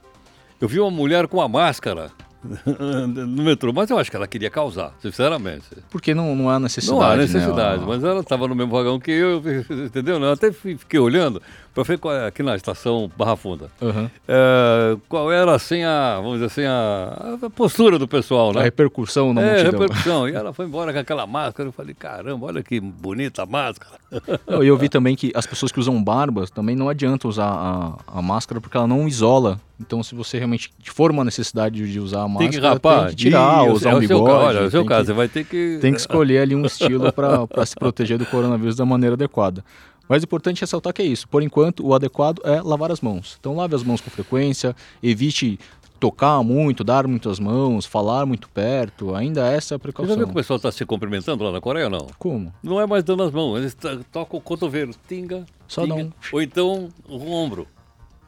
Eu 0.60 0.68
vi 0.68 0.78
uma 0.78 0.90
mulher 0.90 1.26
com 1.26 1.38
uma 1.38 1.48
máscara 1.48 2.10
no 3.26 3.42
metrô, 3.42 3.72
mas 3.72 3.90
eu 3.90 3.98
acho 3.98 4.10
que 4.10 4.16
ela 4.16 4.26
queria 4.26 4.50
causar, 4.50 4.94
sinceramente. 5.00 5.64
Porque 5.90 6.14
não, 6.14 6.34
não 6.34 6.50
há 6.50 6.58
necessidade. 6.58 7.00
Não 7.00 7.06
há 7.06 7.16
necessidade, 7.16 7.80
né? 7.80 7.86
mas 7.86 8.04
ela 8.04 8.20
estava 8.20 8.46
no 8.48 8.54
mesmo 8.54 8.72
vagão 8.72 8.98
que 8.98 9.10
eu, 9.10 9.42
entendeu? 9.86 10.20
Eu 10.20 10.32
até 10.32 10.52
fiquei 10.52 11.00
olhando 11.00 11.42
ver 11.84 11.98
qual 11.98 12.14
é, 12.14 12.26
aqui 12.26 12.42
na 12.42 12.56
estação 12.56 13.10
Barra 13.16 13.36
Funda. 13.36 13.70
Uhum. 13.80 14.08
É, 14.26 14.96
qual 15.08 15.30
era 15.30 15.54
assim 15.54 15.82
a, 15.82 16.16
vamos 16.16 16.34
dizer 16.34 16.46
assim, 16.46 16.64
a, 16.64 17.38
a, 17.46 17.50
postura 17.50 17.98
do 17.98 18.08
pessoal, 18.08 18.52
né? 18.52 18.60
A 18.60 18.64
repercussão 18.64 19.34
na 19.34 19.42
é, 19.42 19.62
multidão. 19.64 19.80
repercussão. 19.80 20.28
E 20.28 20.34
ela 20.34 20.52
foi 20.54 20.66
embora 20.66 20.92
com 20.92 20.98
aquela 20.98 21.26
máscara. 21.26 21.68
Eu 21.68 21.72
falei, 21.72 21.94
caramba, 21.94 22.46
olha 22.46 22.62
que 22.62 22.80
bonita 22.80 23.42
a 23.42 23.46
máscara. 23.46 23.96
E 24.62 24.66
eu 24.66 24.76
vi 24.76 24.88
também 24.88 25.14
que 25.14 25.32
as 25.34 25.46
pessoas 25.46 25.70
que 25.70 25.78
usam 25.78 26.02
barbas 26.02 26.50
também 26.50 26.74
não 26.74 26.88
adianta 26.88 27.28
usar 27.28 27.48
a, 27.48 28.18
a 28.18 28.22
máscara 28.22 28.60
porque 28.60 28.76
ela 28.76 28.86
não 28.86 29.06
isola. 29.06 29.60
Então, 29.78 30.02
se 30.02 30.14
você 30.14 30.38
realmente 30.38 30.72
for 30.84 31.10
uma 31.10 31.22
necessidade 31.22 31.90
de 31.90 32.00
usar 32.00 32.22
a 32.22 32.28
máscara, 32.28 32.50
tem 32.50 32.60
que, 32.60 32.66
rapar, 32.66 33.06
tem 33.06 33.08
que 33.10 33.16
tirar, 33.16 33.64
usar 33.64 33.90
é 33.90 33.94
o 33.94 33.98
bigode. 33.98 34.30
Olha, 34.30 34.58
é 34.60 34.62
o 34.62 34.70
seu 34.70 34.84
caso, 34.86 35.00
que, 35.00 35.06
você 35.08 35.12
vai 35.12 35.28
ter 35.28 35.44
que... 35.44 35.78
Tem 35.82 35.92
que 35.92 36.00
escolher 36.00 36.38
ali 36.38 36.54
um 36.54 36.64
estilo 36.64 37.12
para 37.12 37.66
se 37.66 37.74
proteger 37.76 38.16
do 38.16 38.24
coronavírus 38.24 38.74
da 38.74 38.86
maneira 38.86 39.14
adequada. 39.14 39.62
Mas 40.08 40.22
é 40.22 40.24
importante 40.24 40.60
ressaltar 40.60 40.92
que 40.92 41.02
é 41.02 41.04
isso. 41.04 41.28
Por 41.28 41.42
enquanto, 41.42 41.84
o 41.86 41.94
adequado 41.94 42.40
é 42.44 42.60
lavar 42.62 42.90
as 42.92 43.00
mãos. 43.00 43.36
Então, 43.40 43.56
lave 43.56 43.74
as 43.74 43.82
mãos 43.82 44.00
com 44.00 44.10
frequência, 44.10 44.74
evite 45.02 45.58
tocar 45.98 46.42
muito, 46.42 46.84
dar 46.84 47.06
muitas 47.06 47.40
mãos, 47.40 47.86
falar 47.86 48.26
muito 48.26 48.48
perto. 48.50 49.14
Ainda 49.14 49.46
essa 49.46 49.74
é 49.74 49.76
a 49.76 49.78
precaução. 49.78 50.06
Você 50.14 50.14
já 50.14 50.18
viu 50.18 50.26
que 50.26 50.32
o 50.32 50.34
pessoal 50.36 50.56
está 50.58 50.70
se 50.70 50.84
cumprimentando 50.84 51.42
lá 51.42 51.50
na 51.50 51.60
Coreia 51.60 51.86
ou 51.86 51.90
não? 51.90 52.06
Como? 52.18 52.52
Não 52.62 52.80
é 52.80 52.86
mais 52.86 53.02
dando 53.02 53.22
as 53.22 53.32
mãos, 53.32 53.56
eles 53.58 53.76
tocam 54.12 54.38
o 54.38 54.42
cotovelo, 54.42 54.92
tinga, 55.08 55.44
Só 55.66 55.82
tinga, 55.82 56.04
não. 56.04 56.12
ou 56.32 56.42
então 56.42 56.88
o 57.08 57.32
ombro. 57.32 57.66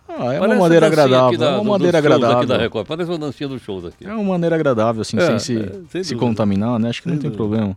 Ah, 0.08 0.32
é 0.32 0.38
Parece 0.38 0.54
uma 0.54 0.56
maneira 0.56 0.86
agradável. 0.86 1.38
da- 1.38 1.46
é 1.50 1.54
uma 1.56 1.62
do- 1.64 1.68
maneira 1.70 1.98
agradável. 1.98 2.38
Aqui 2.38 2.46
da 2.46 2.56
Record. 2.56 2.86
Parece 2.86 3.10
uma 3.10 3.18
dancinha 3.18 3.46
dos 3.46 3.60
shows 3.60 3.84
aqui. 3.84 4.06
É 4.06 4.14
uma 4.14 4.24
maneira 4.24 4.56
agradável, 4.56 5.02
assim, 5.02 5.18
É, 5.18 5.26
sem 5.26 5.38
se, 5.38 5.58
é, 5.62 5.80
sem 5.90 6.02
se 6.02 6.16
contaminar, 6.16 6.78
né? 6.78 6.88
Acho 6.88 7.02
que 7.02 7.08
não 7.08 7.16
Sem 7.16 7.20
tem 7.20 7.30
dúvida. 7.30 7.36
problema. 7.58 7.76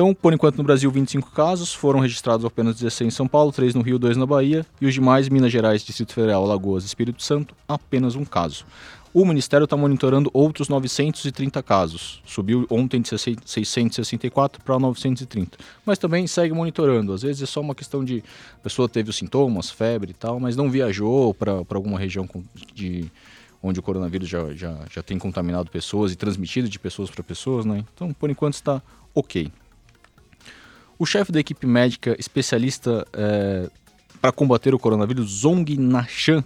Então, 0.00 0.14
por 0.14 0.32
enquanto, 0.32 0.56
no 0.56 0.64
Brasil, 0.64 0.90
25 0.90 1.30
casos, 1.30 1.74
foram 1.74 2.00
registrados 2.00 2.46
apenas 2.46 2.76
16 2.76 3.08
em 3.08 3.14
São 3.14 3.28
Paulo, 3.28 3.52
3 3.52 3.74
no 3.74 3.82
Rio, 3.82 3.98
2 3.98 4.16
na 4.16 4.24
Bahia, 4.24 4.64
e 4.80 4.86
os 4.86 4.94
demais, 4.94 5.28
Minas 5.28 5.52
Gerais, 5.52 5.82
Distrito 5.82 6.14
Federal, 6.14 6.42
Alagoas 6.42 6.84
e 6.84 6.86
Espírito 6.86 7.22
Santo, 7.22 7.54
apenas 7.68 8.14
um 8.14 8.24
caso. 8.24 8.64
O 9.12 9.26
Ministério 9.26 9.64
está 9.64 9.76
monitorando 9.76 10.30
outros 10.32 10.70
930 10.70 11.62
casos, 11.62 12.22
subiu 12.24 12.66
ontem 12.70 13.02
de 13.02 13.10
664 13.10 14.64
para 14.64 14.78
930, 14.78 15.58
mas 15.84 15.98
também 15.98 16.26
segue 16.26 16.54
monitorando. 16.54 17.12
Às 17.12 17.20
vezes 17.20 17.42
é 17.42 17.46
só 17.46 17.60
uma 17.60 17.74
questão 17.74 18.02
de 18.02 18.24
a 18.54 18.62
pessoa 18.62 18.88
teve 18.88 19.10
os 19.10 19.16
sintomas, 19.16 19.68
febre 19.68 20.12
e 20.12 20.14
tal, 20.14 20.40
mas 20.40 20.56
não 20.56 20.70
viajou 20.70 21.34
para 21.34 21.52
alguma 21.72 21.98
região 21.98 22.26
de 22.74 23.04
onde 23.62 23.78
o 23.78 23.82
coronavírus 23.82 24.30
já, 24.30 24.50
já, 24.54 24.78
já 24.90 25.02
tem 25.02 25.18
contaminado 25.18 25.70
pessoas 25.70 26.10
e 26.10 26.16
transmitido 26.16 26.70
de 26.70 26.78
pessoas 26.78 27.10
para 27.10 27.22
pessoas, 27.22 27.66
né? 27.66 27.84
Então, 27.94 28.14
por 28.14 28.30
enquanto, 28.30 28.54
está 28.54 28.80
ok. 29.14 29.52
O 31.00 31.06
chefe 31.06 31.32
da 31.32 31.40
equipe 31.40 31.66
médica 31.66 32.14
especialista 32.18 33.06
para 34.20 34.30
combater 34.30 34.74
o 34.74 34.78
coronavírus, 34.78 35.40
Zong 35.40 35.76
Nashan, 35.78 36.44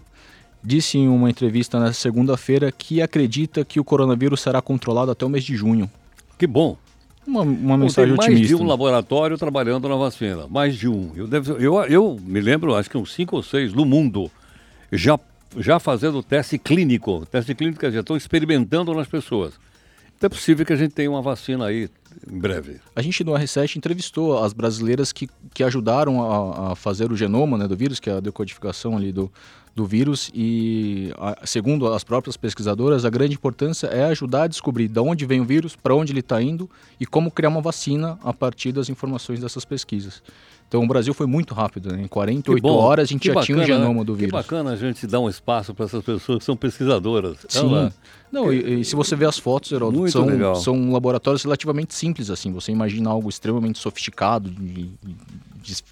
disse 0.62 0.96
em 0.96 1.08
uma 1.08 1.28
entrevista 1.28 1.78
nesta 1.80 2.00
segunda-feira 2.00 2.70
que 2.70 3.02
acredita 3.02 3.64
que 3.64 3.80
o 3.80 3.84
coronavírus 3.84 4.40
será 4.40 4.62
controlado 4.62 5.10
até 5.10 5.26
o 5.26 5.28
mês 5.28 5.42
de 5.44 5.56
junho. 5.56 5.90
Que 6.38 6.46
bom. 6.46 6.76
Uma, 7.26 7.40
uma 7.40 7.76
Bom, 7.76 7.84
mensagem 7.84 8.10
tem 8.10 8.16
mais 8.18 8.30
otimista. 8.32 8.56
de 8.56 8.62
um 8.62 8.66
laboratório 8.66 9.36
trabalhando 9.38 9.88
na 9.88 9.96
vacina. 9.96 10.46
Mais 10.46 10.76
de 10.76 10.86
um. 10.88 11.10
Eu, 11.16 11.26
devo- 11.26 11.54
eu, 11.54 11.74
eu 11.84 12.20
me 12.22 12.40
lembro, 12.40 12.74
acho 12.76 12.88
que 12.90 12.98
uns 12.98 13.12
cinco 13.14 13.34
ou 13.36 13.42
seis 13.42 13.72
no 13.72 13.84
mundo 13.86 14.30
já, 14.92 15.18
já 15.56 15.78
fazendo 15.80 16.22
teste 16.22 16.58
clínico. 16.58 17.24
Teste 17.26 17.54
clínico, 17.54 17.80
quer 17.80 17.86
dizer, 17.88 18.00
estão 18.00 18.16
experimentando 18.16 18.92
nas 18.94 19.08
pessoas. 19.08 19.54
Então 20.16 20.26
é 20.26 20.28
possível 20.28 20.64
que 20.66 20.72
a 20.72 20.76
gente 20.76 20.92
tenha 20.92 21.10
uma 21.10 21.22
vacina 21.22 21.66
aí 21.66 21.88
em 22.30 22.38
breve. 22.38 22.80
A 22.94 23.02
gente 23.02 23.22
no 23.24 23.32
R7 23.32 23.76
entrevistou 23.76 24.42
as 24.42 24.52
brasileiras 24.52 25.12
que, 25.12 25.28
que 25.52 25.62
ajudaram 25.62 26.22
a, 26.22 26.72
a 26.72 26.76
fazer 26.76 27.10
o 27.12 27.16
genoma 27.16 27.58
né, 27.58 27.68
do 27.68 27.76
vírus, 27.76 28.00
que 28.00 28.10
é 28.10 28.14
a 28.14 28.20
decodificação 28.20 28.96
ali 28.96 29.12
do, 29.12 29.32
do 29.74 29.84
vírus, 29.84 30.30
e 30.32 31.12
a- 31.18 31.38
segundo 31.44 31.86
as 31.92 32.04
próprias 32.04 32.36
pesquisadoras, 32.36 33.04
a 33.04 33.10
grande 33.10 33.34
importância 33.34 33.88
é 33.88 34.04
ajudar 34.04 34.44
a 34.44 34.46
descobrir 34.46 34.86
de 34.88 35.00
onde 35.00 35.26
vem 35.26 35.40
o 35.40 35.44
vírus, 35.44 35.74
para 35.74 35.94
onde 35.94 36.12
ele 36.12 36.20
está 36.20 36.40
indo 36.40 36.70
e 37.00 37.04
como 37.04 37.30
criar 37.30 37.48
uma 37.48 37.60
vacina 37.60 38.16
a 38.22 38.32
partir 38.32 38.70
das 38.70 38.88
informações 38.88 39.40
dessas 39.40 39.64
pesquisas. 39.64 40.22
Então 40.68 40.82
o 40.82 40.86
Brasil 40.88 41.12
foi 41.12 41.26
muito 41.26 41.54
rápido, 41.54 41.92
né? 41.92 42.02
em 42.02 42.08
48 42.08 42.56
Que 42.56 42.62
bom. 42.62 42.76
horas 42.78 43.04
a 43.04 43.06
gente 43.12 43.28
Que 43.28 43.34
já 43.34 43.40
tinha 43.42 43.56
o 43.56 43.60
bacana, 43.60 43.78
genoma 43.80 44.00
né? 44.00 44.04
do 44.04 44.12
Que 44.14 44.18
vírus. 44.20 44.32
bacana 44.32 44.70
a 44.72 44.76
gente 44.76 45.06
dar 45.06 45.20
um 45.20 45.28
espaço 45.28 45.74
para 45.74 45.84
essas 45.86 46.02
pessoas 46.04 46.38
que 46.38 46.44
são 46.44 46.56
pesquisadoras. 46.56 47.38
Sim. 47.48 47.58
Ela- 47.60 47.92
Não, 48.32 48.52
e, 48.52 48.80
e 48.80 48.84
se 48.84 48.96
você 48.96 49.14
vê 49.14 49.24
as 49.26 49.38
fotos, 49.38 49.70
Muito 49.72 50.10
são, 50.10 50.24
legal. 50.24 50.54
são 50.56 50.90
laboratórios 50.92 51.42
relativamente 51.44 51.94
simples, 51.94 52.30
assim. 52.30 52.50
Você 52.52 52.72
imagina 52.72 53.10
algo 53.10 53.28
extremamente 53.28 53.78
sofisticado 53.78 54.50
de, 54.50 54.84
de 55.02 55.16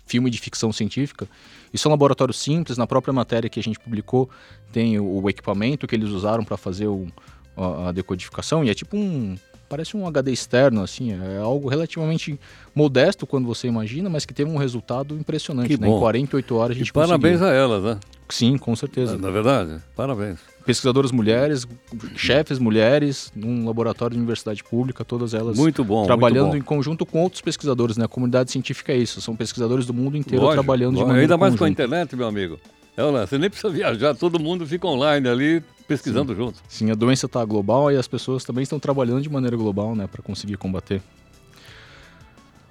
filme 0.07 0.31
de 0.31 0.39
ficção 0.39 0.73
científica. 0.73 1.29
E 1.73 1.79
são 1.79 1.91
laboratórios 1.91 2.39
simples. 2.39 2.77
Na 2.77 2.87
própria 2.87 3.13
matéria 3.13 3.49
que 3.49 3.59
a 3.59 3.63
gente 3.63 3.79
publicou, 3.79 4.29
tem 4.73 4.99
o, 4.99 5.23
o 5.23 5.31
equipamento 5.31 5.87
que 5.87 5.95
eles 5.95 6.11
usaram 6.11 6.45
para 6.45 6.57
fazer 6.57 6.87
o- 6.87 7.09
a, 7.57 7.89
a 7.89 7.93
decodificação. 7.93 8.65
E 8.65 8.71
é 8.71 8.75
tipo 8.75 8.97
um... 8.97 9.37
Parece 9.73 9.97
um 9.97 10.07
HD 10.07 10.31
externo, 10.33 10.83
assim. 10.83 11.13
É 11.15 11.39
algo 11.39 11.67
relativamente 11.67 12.39
modesto 12.75 13.27
quando 13.27 13.47
você 13.47 13.67
imagina, 13.69 14.11
mas 14.11 14.27
que 14.27 14.35
teve 14.35 14.51
um 14.51 14.59
resultado 14.59 15.17
impressionante. 15.17 15.69
Que 15.69 15.81
né? 15.81 15.87
bom. 15.87 15.97
Em 15.97 16.01
48 16.01 16.55
horas 16.55 16.77
a 16.77 16.79
gente 16.79 16.89
E 16.89 16.93
parabéns 16.93 17.39
conseguiu. 17.39 17.47
a 17.59 17.59
elas, 17.59 17.83
né? 17.83 17.99
Sim, 18.29 18.59
com 18.59 18.77
certeza 18.77 19.17
Na 19.17 19.31
verdade, 19.31 19.81
parabéns. 19.97 20.41
pesquisadoras 20.67 21.11
mulheres, 21.11 21.67
chefes 22.15 22.59
mulheres, 22.59 23.33
num 23.35 23.67
laboratório 23.67 24.13
de 24.15 24.19
universidade 24.21 24.63
pública, 24.63 25.07
todas 25.07 25.33
elas 25.33 25.57
Muito 25.57 25.83
bom. 25.83 26.05
trabalhando 26.05 26.49
muito 26.49 26.57
em 26.59 26.61
bom. 26.61 26.67
conjunto 26.67 27.07
com 27.07 27.23
outros 27.23 27.41
pesquisadores, 27.41 27.97
né? 27.97 28.05
A 28.05 28.09
comunidade 28.09 28.53
científica 28.53 28.93
é 28.93 28.99
isso, 28.99 29.23
são 29.23 29.35
pesquisadores 29.35 29.87
do 29.87 29.95
mundo 29.95 30.19
inteiro 30.19 30.45
Lógico, 30.45 30.63
trabalhando 30.63 30.91
de 30.91 30.97
lógico. 30.97 31.09
maneira 31.09 31.25
Ainda 31.33 31.39
mais 31.39 31.57
com 31.57 31.65
a 31.65 31.69
internet, 31.71 32.15
meu 32.15 32.27
amigo. 32.29 32.61
É, 32.95 33.03
você 33.27 33.39
nem 33.39 33.49
precisa 33.49 33.73
viajar, 33.73 34.15
todo 34.15 34.39
mundo 34.39 34.67
fica 34.67 34.87
online 34.87 35.27
ali 35.27 35.63
pesquisando 35.87 36.35
junto. 36.35 36.61
Sim, 36.69 36.91
a 36.91 36.95
doença 36.95 37.27
está 37.27 37.45
global 37.45 37.91
e 37.91 37.97
as 37.97 38.09
pessoas 38.09 38.45
também 38.45 38.63
estão 38.63 38.79
trabalhando 38.79 39.23
de 39.23 39.29
maneira 39.29 39.57
global, 39.57 39.95
né, 39.95 40.07
para 40.07 40.23
conseguir 40.23 40.57
combater. 40.57 41.03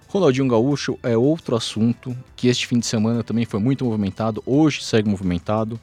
Ronaldinho 0.08 0.48
Gaúcho 0.48 1.00
é 1.04 1.18
outro 1.18 1.56
assunto 1.56 2.16
que 2.36 2.50
este 2.50 2.68
fim 2.68 2.80
de 2.80 2.86
semana 2.86 3.24
também 3.24 3.46
foi 3.46 3.60
muito 3.60 3.86
movimentado, 3.86 4.44
hoje 4.46 4.84
segue 4.84 5.10
movimentado. 5.10 5.80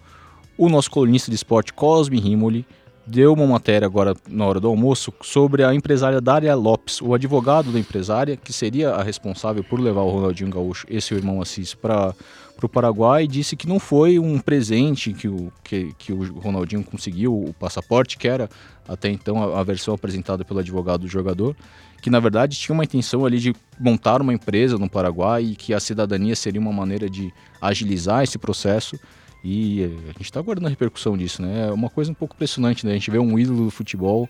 O 0.56 0.68
nosso 0.68 0.90
colunista 0.90 1.30
de 1.30 1.36
esporte 1.36 1.72
Cosme 1.72 2.20
Rimoli 2.20 2.66
deu 3.08 3.32
uma 3.32 3.46
matéria 3.46 3.86
agora 3.86 4.14
na 4.28 4.44
hora 4.44 4.60
do 4.60 4.68
almoço 4.68 5.12
sobre 5.22 5.64
a 5.64 5.74
empresária 5.74 6.20
Dária 6.20 6.54
Lopes, 6.54 7.00
o 7.00 7.14
advogado 7.14 7.72
da 7.72 7.78
empresária, 7.78 8.36
que 8.36 8.52
seria 8.52 8.90
a 8.90 9.02
responsável 9.02 9.64
por 9.64 9.80
levar 9.80 10.02
o 10.02 10.10
Ronaldinho 10.10 10.50
Gaúcho 10.50 10.86
e 10.90 11.00
seu 11.00 11.16
irmão 11.16 11.40
Assis 11.40 11.74
para 11.74 12.14
o 12.62 12.68
Paraguai, 12.68 13.26
disse 13.26 13.56
que 13.56 13.66
não 13.66 13.80
foi 13.80 14.18
um 14.18 14.38
presente 14.38 15.14
que 15.14 15.26
o, 15.26 15.50
que, 15.64 15.94
que 15.96 16.12
o 16.12 16.38
Ronaldinho 16.38 16.84
conseguiu, 16.84 17.32
o 17.34 17.54
passaporte, 17.54 18.18
que 18.18 18.28
era 18.28 18.48
até 18.86 19.08
então 19.08 19.42
a, 19.42 19.60
a 19.60 19.62
versão 19.62 19.94
apresentada 19.94 20.44
pelo 20.44 20.60
advogado 20.60 21.00
do 21.00 21.08
jogador, 21.08 21.56
que 22.02 22.10
na 22.10 22.20
verdade 22.20 22.58
tinha 22.58 22.74
uma 22.74 22.84
intenção 22.84 23.24
ali 23.24 23.38
de 23.38 23.54
montar 23.80 24.20
uma 24.20 24.34
empresa 24.34 24.76
no 24.76 24.88
Paraguai 24.88 25.44
e 25.44 25.56
que 25.56 25.72
a 25.72 25.80
cidadania 25.80 26.36
seria 26.36 26.60
uma 26.60 26.72
maneira 26.72 27.08
de 27.08 27.32
agilizar 27.60 28.22
esse 28.22 28.38
processo. 28.38 28.98
E 29.44 29.84
a 29.84 30.12
gente 30.12 30.22
está 30.22 30.40
aguardando 30.40 30.66
a 30.66 30.70
repercussão 30.70 31.16
disso, 31.16 31.40
né? 31.42 31.68
É 31.68 31.72
uma 31.72 31.88
coisa 31.88 32.10
um 32.10 32.14
pouco 32.14 32.34
impressionante, 32.34 32.84
né? 32.84 32.92
A 32.92 32.94
gente 32.94 33.10
vê 33.10 33.18
um 33.18 33.38
ídolo 33.38 33.64
do 33.66 33.70
futebol 33.70 34.28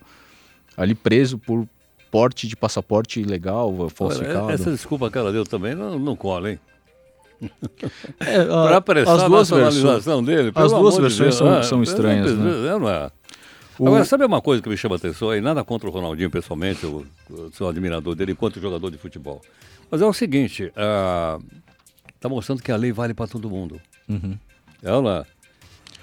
ali 0.76 0.94
preso 0.94 1.38
por 1.38 1.66
porte 2.10 2.46
de 2.46 2.54
passaporte 2.56 3.20
ilegal, 3.20 3.88
falsificado. 3.90 4.50
Essa 4.50 4.70
desculpa 4.70 5.10
que 5.10 5.18
ela 5.18 5.32
deu 5.32 5.44
também 5.44 5.74
não, 5.74 5.98
não 5.98 6.14
cola, 6.16 6.50
hein? 6.52 6.58
É, 8.20 8.40
a- 8.42 8.46
Para 8.46 8.76
apressar 8.78 9.14
as 9.16 9.22
a 9.22 9.28
duas 9.28 9.48
versões, 9.50 9.74
nacionalização 9.76 10.24
dele. 10.24 10.52
pelo 10.52 10.64
as 10.66 10.72
duas 10.72 10.96
amor 10.96 11.08
de 11.08 11.16
versões 11.16 11.18
Deus. 11.18 11.34
são- 11.36 11.48
Ah, 11.58 11.62
são 11.62 11.82
estranhas, 11.82 12.32
é, 12.32 12.34
né? 12.34 12.50
é, 12.74 12.78
não 12.78 12.88
é? 12.88 13.10
O- 13.78 13.86
Agora, 13.86 14.04
sabe 14.04 14.24
uma 14.24 14.40
coisa 14.42 14.60
que 14.60 14.68
me 14.68 14.76
chama 14.76 14.96
a 14.96 14.98
atenção 14.98 15.30
aí? 15.30 15.40
Nada 15.40 15.62
contra 15.62 15.88
o 15.88 15.92
Ronaldinho 15.92 16.28
pessoalmente, 16.30 16.82
eu, 16.82 17.06
eu 17.30 17.50
sou 17.52 17.68
admirador 17.68 18.14
dele 18.16 18.32
enquanto 18.32 18.60
jogador 18.60 18.90
de 18.90 18.98
futebol. 18.98 19.40
Mas 19.90 20.02
é 20.02 20.04
o 20.06 20.12
seguinte, 20.12 20.64
está 20.64 22.28
mostrando 22.28 22.60
que 22.60 22.72
a 22.72 22.76
lei 22.76 22.90
vale 22.92 23.14
para 23.14 23.28
todo 23.28 23.48
mundo. 23.48 23.80
Uhum. 24.08 24.36
Ela 24.82 25.26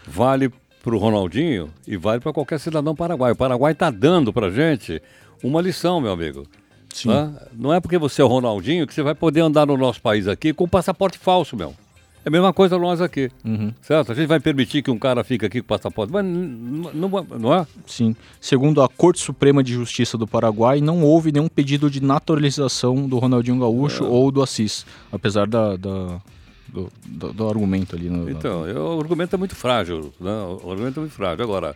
vale 0.07 0.51
para 0.83 0.95
o 0.95 0.97
Ronaldinho 0.99 1.69
e 1.87 1.97
vale 1.97 2.19
para 2.21 2.31
qualquer 2.33 2.59
cidadão 2.59 2.95
paraguaio. 2.95 3.33
O 3.33 3.37
Paraguai 3.37 3.71
está 3.71 3.89
dando 3.89 4.31
para 4.31 4.51
gente 4.51 5.01
uma 5.43 5.61
lição, 5.61 5.99
meu 5.99 6.11
amigo. 6.11 6.45
Sim. 6.93 7.09
Não 7.53 7.73
é 7.73 7.79
porque 7.79 7.97
você 7.97 8.21
é 8.21 8.25
o 8.25 8.27
Ronaldinho 8.27 8.85
que 8.87 8.93
você 8.93 9.01
vai 9.01 9.15
poder 9.15 9.41
andar 9.41 9.65
no 9.65 9.75
nosso 9.75 10.01
país 10.01 10.27
aqui 10.27 10.53
com 10.53 10.67
passaporte 10.67 11.17
falso, 11.17 11.55
meu. 11.57 11.73
É 12.23 12.27
a 12.27 12.31
mesma 12.31 12.51
coisa 12.53 12.77
nós 12.79 13.01
aqui. 13.01 13.29
Uhum. 13.43 13.71
Certo? 13.81 14.11
A 14.11 14.15
gente 14.15 14.25
vai 14.27 14.39
permitir 14.39 14.81
que 14.81 14.89
um 14.89 14.97
cara 14.97 15.23
fique 15.23 15.45
aqui 15.45 15.61
com 15.61 15.67
passaporte. 15.67 16.11
Mas 16.11 16.25
não, 16.25 17.09
não 17.39 17.53
é? 17.53 17.67
Sim. 17.85 18.15
Segundo 18.41 18.81
a 18.81 18.89
Corte 18.89 19.19
Suprema 19.19 19.63
de 19.63 19.73
Justiça 19.73 20.17
do 20.17 20.25
Paraguai, 20.25 20.81
não 20.81 21.03
houve 21.03 21.31
nenhum 21.31 21.47
pedido 21.47 21.89
de 21.89 22.01
naturalização 22.01 23.07
do 23.07 23.19
Ronaldinho 23.19 23.59
Gaúcho 23.59 24.03
É. 24.05 24.07
ou 24.07 24.31
do 24.31 24.41
Assis, 24.41 24.85
apesar 25.11 25.45
da, 25.47 25.75
da- 25.77 26.19
do, 26.75 26.91
do- 27.05 27.33
do 27.33 27.47
argumento 27.49 27.95
ali. 27.95 28.09
No, 28.09 28.29
Então, 28.29 28.67
eu- 28.67 28.97
o 28.97 28.99
argumento 28.99 29.35
é 29.35 29.37
muito 29.37 29.55
frágil. 29.55 30.13
Né? 30.19 30.31
O 30.63 30.69
argumento 30.71 30.99
é 30.99 31.01
muito 31.01 31.13
frágil. 31.13 31.43
Agora, 31.43 31.75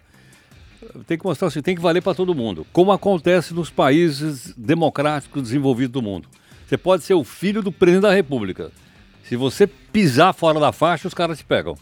tem 1.08 1.18
que 1.18 1.26
mostrar 1.26 1.48
assim, 1.48 1.62
tem 1.62 1.76
que 1.76 1.82
valer 1.82 2.02
para 2.02 2.14
todo 2.14 2.36
mundo. 2.36 2.66
Como 2.74 2.92
acontece 2.92 3.54
nos 3.54 3.70
países 3.70 4.54
democráticos 4.58 5.42
desenvolvidos 5.44 5.92
do 5.94 6.02
mundo. 6.02 6.28
Você 6.68 6.78
pode 6.78 7.04
ser 7.04 7.14
o 7.16 7.24
filho 7.24 7.62
do 7.64 7.72
presidente 7.72 8.04
da 8.04 8.14
república. 8.14 8.72
Se 9.24 9.36
você 9.36 9.66
pisar 9.68 10.34
fora 10.34 10.60
da 10.60 10.72
faixa, 10.72 11.08
os 11.08 11.14
caras 11.14 11.38
te 11.40 11.44
pegam. 11.46 11.74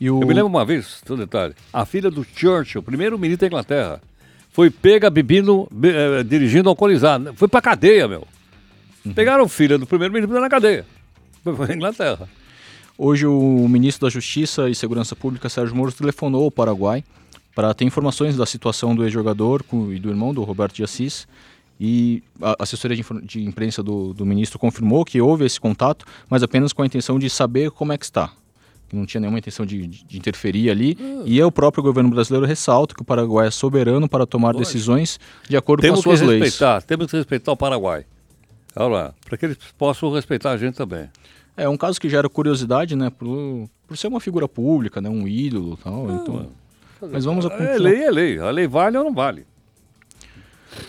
O, 0.00 0.04
Eu 0.04 0.18
me 0.18 0.34
lembro 0.34 0.46
uma 0.48 0.64
vez, 0.64 1.00
todo 1.04 1.18
detalhe, 1.20 1.54
a 1.72 1.86
filha 1.86 2.10
do 2.10 2.22
Churchill, 2.24 2.82
primeiro-ministro 2.82 3.40
da 3.40 3.46
Inglaterra, 3.46 4.00
foi 4.52 4.68
pega 4.70 5.08
bebendo, 5.08 5.66
be- 5.72 5.90
eh, 5.94 6.22
dirigindo 6.22 6.68
alcoolizado. 6.68 7.32
Foi 7.34 7.48
pra 7.48 7.62
cadeia, 7.62 8.06
meu. 8.06 8.26
Pegaram 9.14 9.44
a 9.44 9.48
filha 9.48 9.78
do 9.78 9.86
primeiro-ministro 9.86 10.38
na 10.40 10.48
cadeia. 10.50 10.84
Foi 11.42 11.54
pra 11.54 11.74
Inglaterra. 11.74 12.28
Hoje 12.98 13.26
o 13.26 13.68
ministro 13.68 14.06
da 14.06 14.10
Justiça 14.10 14.70
e 14.70 14.74
Segurança 14.74 15.14
Pública, 15.14 15.48
Sérgio 15.48 15.76
Moro, 15.76 15.92
telefonou 15.92 16.44
ao 16.44 16.50
Paraguai 16.50 17.04
para 17.54 17.72
ter 17.74 17.84
informações 17.84 18.36
da 18.36 18.46
situação 18.46 18.94
do 18.94 19.04
ex-jogador 19.04 19.64
e 19.92 19.98
do 19.98 20.08
irmão, 20.08 20.32
do 20.32 20.42
Roberto 20.42 20.74
de 20.76 20.82
Assis. 20.84 21.26
E 21.78 22.22
a 22.40 22.56
assessoria 22.62 22.96
de, 23.22 23.44
imprensa 23.44 23.82
do, 23.82 24.14
do 24.14 24.24
ministro 24.24 24.58
confirmou 24.58 25.04
que 25.04 25.20
houve 25.20 25.44
esse 25.44 25.60
contato, 25.60 26.06
mas 26.28 26.42
apenas 26.42 26.72
com 26.72 26.82
a 26.82 26.86
intenção 26.86 27.18
de 27.18 27.28
saber 27.28 27.70
como 27.70 27.92
é 27.92 27.98
que 27.98 28.04
está. 28.06 28.32
Não 28.90 29.04
tinha 29.04 29.20
nenhuma 29.20 29.38
intenção 29.38 29.66
de, 29.66 29.86
de- 29.86 30.16
interferir 30.16 30.70
ali. 30.70 30.96
E 31.26 31.42
o 31.42 31.52
próprio 31.52 31.82
governo 31.82 32.08
brasileiro 32.08 32.46
ressalta 32.46 32.94
que 32.94 33.02
o 33.02 33.04
Paraguai 33.04 33.48
é 33.48 33.50
soberano 33.50 34.08
para 34.08 34.24
tomar 34.26 34.54
Lógico. 34.54 34.64
decisões 34.64 35.20
de 35.46 35.56
acordo 35.56 35.82
Temos 35.82 36.02
com 36.02 36.10
as 36.12 36.18
suas 36.20 36.28
leis. 36.30 36.58
temos 36.86 37.10
que 37.10 37.16
respeitar 37.16 37.52
o 37.52 37.56
Paraguai. 37.56 38.06
Olha 38.74 38.88
lá, 38.88 39.14
para 39.26 39.36
que 39.36 39.46
eles 39.46 39.58
possam 39.76 40.10
respeitar 40.12 40.52
a 40.52 40.56
gente 40.56 40.76
também. 40.76 41.08
É 41.56 41.68
um 41.68 41.76
caso 41.76 42.00
que 42.00 42.08
gera 42.08 42.28
curiosidade, 42.28 42.94
né? 42.94 43.10
Por, 43.10 43.68
por 43.86 43.96
ser 43.96 44.08
uma 44.08 44.20
figura 44.20 44.46
pública, 44.46 45.00
né? 45.00 45.08
Um 45.08 45.26
ídolo 45.26 45.78
e 45.80 45.84
tal. 45.84 46.10
então, 46.10 46.48
mas 47.12 47.24
vamos 47.24 47.46
a 47.46 47.48
É 47.54 47.78
lei, 47.78 48.02
é 48.02 48.10
lei. 48.10 48.38
A 48.38 48.50
lei 48.50 48.66
vale 48.66 48.98
ou 48.98 49.04
não 49.04 49.14
vale? 49.14 49.46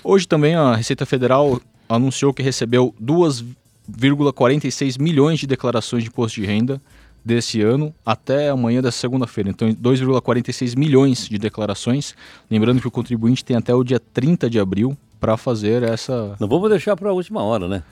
Hoje 0.03 0.27
também 0.27 0.55
a 0.55 0.75
Receita 0.75 1.05
Federal 1.05 1.61
anunciou 1.87 2.33
que 2.33 2.43
recebeu 2.43 2.93
2,46 3.01 4.99
milhões 5.01 5.39
de 5.39 5.47
declarações 5.47 6.03
de 6.03 6.09
imposto 6.09 6.41
de 6.41 6.45
renda 6.45 6.81
desse 7.23 7.61
ano 7.61 7.93
até 8.05 8.49
amanhã 8.49 8.81
dessa 8.81 8.99
segunda-feira. 8.99 9.49
Então, 9.49 9.69
2,46 9.69 10.77
milhões 10.77 11.27
de 11.27 11.37
declarações. 11.37 12.15
Lembrando 12.49 12.79
que 12.81 12.87
o 12.87 12.91
contribuinte 12.91 13.43
tem 13.43 13.55
até 13.55 13.73
o 13.73 13.83
dia 13.83 13.99
30 13.99 14.49
de 14.49 14.59
abril 14.59 14.97
para 15.19 15.35
fazer 15.35 15.83
essa. 15.83 16.35
Não 16.39 16.47
vamos 16.47 16.69
deixar 16.69 16.95
para 16.95 17.09
a 17.09 17.13
última 17.13 17.43
hora, 17.43 17.67
né? 17.67 17.83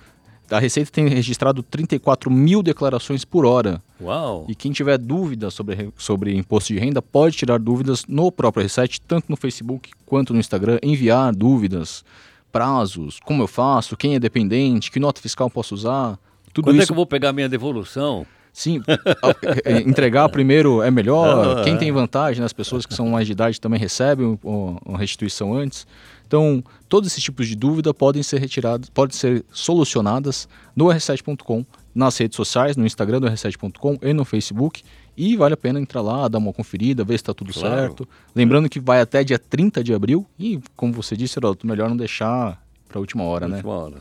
A 0.52 0.60
Receita 0.60 0.92
tem 0.92 1.08
registrado 1.08 1.64
34 1.64 2.30
mil 2.30 2.62
declarações 2.62 3.26
por 3.26 3.46
hora. 3.46 3.82
Uau! 4.00 4.46
E 4.48 4.54
quem 4.54 4.72
tiver 4.72 4.98
dúvida 4.98 5.50
sobre, 5.50 5.90
sobre 5.98 6.36
imposto 6.36 6.72
de 6.74 6.80
renda 6.80 7.02
pode 7.02 7.36
tirar 7.36 7.58
dúvidas 7.60 8.06
no 8.08 8.32
próprio 8.32 8.62
Reset, 8.64 9.02
tanto 9.02 9.26
no 9.30 9.36
Facebook 9.36 9.90
quanto 10.06 10.34
no 10.34 10.40
Instagram, 10.40 10.78
enviar 10.84 11.34
dúvidas, 11.34 12.04
prazos, 12.52 13.20
como 13.26 13.42
eu 13.44 13.48
faço, 13.48 13.98
quem 13.98 14.16
é 14.16 14.20
dependente, 14.20 14.92
que 14.92 15.00
nota 15.00 15.20
fiscal 15.22 15.50
posso 15.50 15.74
usar. 15.76 16.18
Tudo 16.54 16.66
Quando 16.66 16.76
isso. 16.76 16.84
é 16.84 16.86
que 16.86 16.92
eu 16.92 16.96
vou 16.96 17.06
pegar 17.06 17.34
minha 17.34 17.50
devolução? 17.50 18.26
Sim, 18.54 18.82
a- 18.88 19.36
é, 19.66 19.82
entregar 19.82 20.30
primeiro 20.30 20.82
é 20.82 20.90
melhor. 20.90 21.62
Quem 21.66 21.76
tem 21.78 21.92
vantagem, 21.92 22.40
né? 22.40 22.46
as 22.46 22.54
pessoas 22.54 22.86
que 22.86 22.94
são 22.94 23.10
mais 23.10 23.26
de 23.28 23.34
idade 23.34 23.60
também 23.60 23.78
recebem 23.78 24.40
o- 24.42 24.78
a 24.94 24.98
restituição 24.98 25.54
antes. 25.54 25.86
Então, 26.28 26.64
todos 26.90 27.12
esses 27.12 27.24
tipos 27.24 27.48
de 27.48 27.56
dúvida 27.56 27.94
podem 27.94 28.24
ser 28.24 28.40
retirados, 28.40 28.90
podem 28.90 29.16
ser 29.16 29.46
solucionadas 29.52 30.48
no 30.76 30.86
r7.com, 30.86 31.66
nas 31.94 32.18
redes 32.18 32.36
sociais, 32.36 32.76
no 32.76 32.86
Instagram 32.86 33.22
do 33.22 33.28
r7.com 33.28 33.98
e 34.02 34.14
no 34.14 34.26
Facebook. 34.26 34.84
E 35.16 35.38
vale 35.38 35.54
a 35.54 35.58
pena 35.58 35.80
entrar 35.80 36.02
lá, 36.02 36.28
dar 36.28 36.40
uma 36.40 36.52
conferida, 36.52 37.04
ver 37.04 37.14
se 37.14 37.22
está 37.22 37.34
tudo 37.34 37.54
Claro. 37.54 37.76
certo. 37.76 38.08
Lembrando 38.36 38.68
que 38.70 38.80
vai 38.80 39.00
até 39.00 39.24
dia 39.24 39.40
30 39.40 39.84
de 39.84 39.94
abril. 39.94 40.26
E, 40.38 40.60
como 40.76 40.92
você 40.92 41.16
disse, 41.16 41.40
Heródoto, 41.40 41.66
melhor 41.66 41.88
não 41.90 41.96
deixar 41.96 42.62
para 42.90 42.98
a 42.98 43.02
última 43.02 43.24
hora, 43.24 43.48
né? 43.48 43.58
Última 43.58 43.74
hora. 43.74 43.98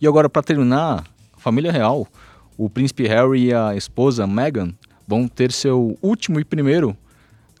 E 0.00 0.06
agora, 0.06 0.28
para 0.28 0.42
terminar, 0.42 1.04
a 1.36 1.40
família 1.40 1.72
real, 1.72 2.06
o 2.56 2.68
príncipe 2.70 3.06
Harry 3.08 3.46
e 3.46 3.54
a 3.54 3.74
esposa 3.74 4.26
Meghan 4.26 4.72
vão 5.08 5.26
ter 5.26 5.50
seu 5.50 5.98
último 6.00 6.38
e 6.38 6.44
primeiro 6.44 6.96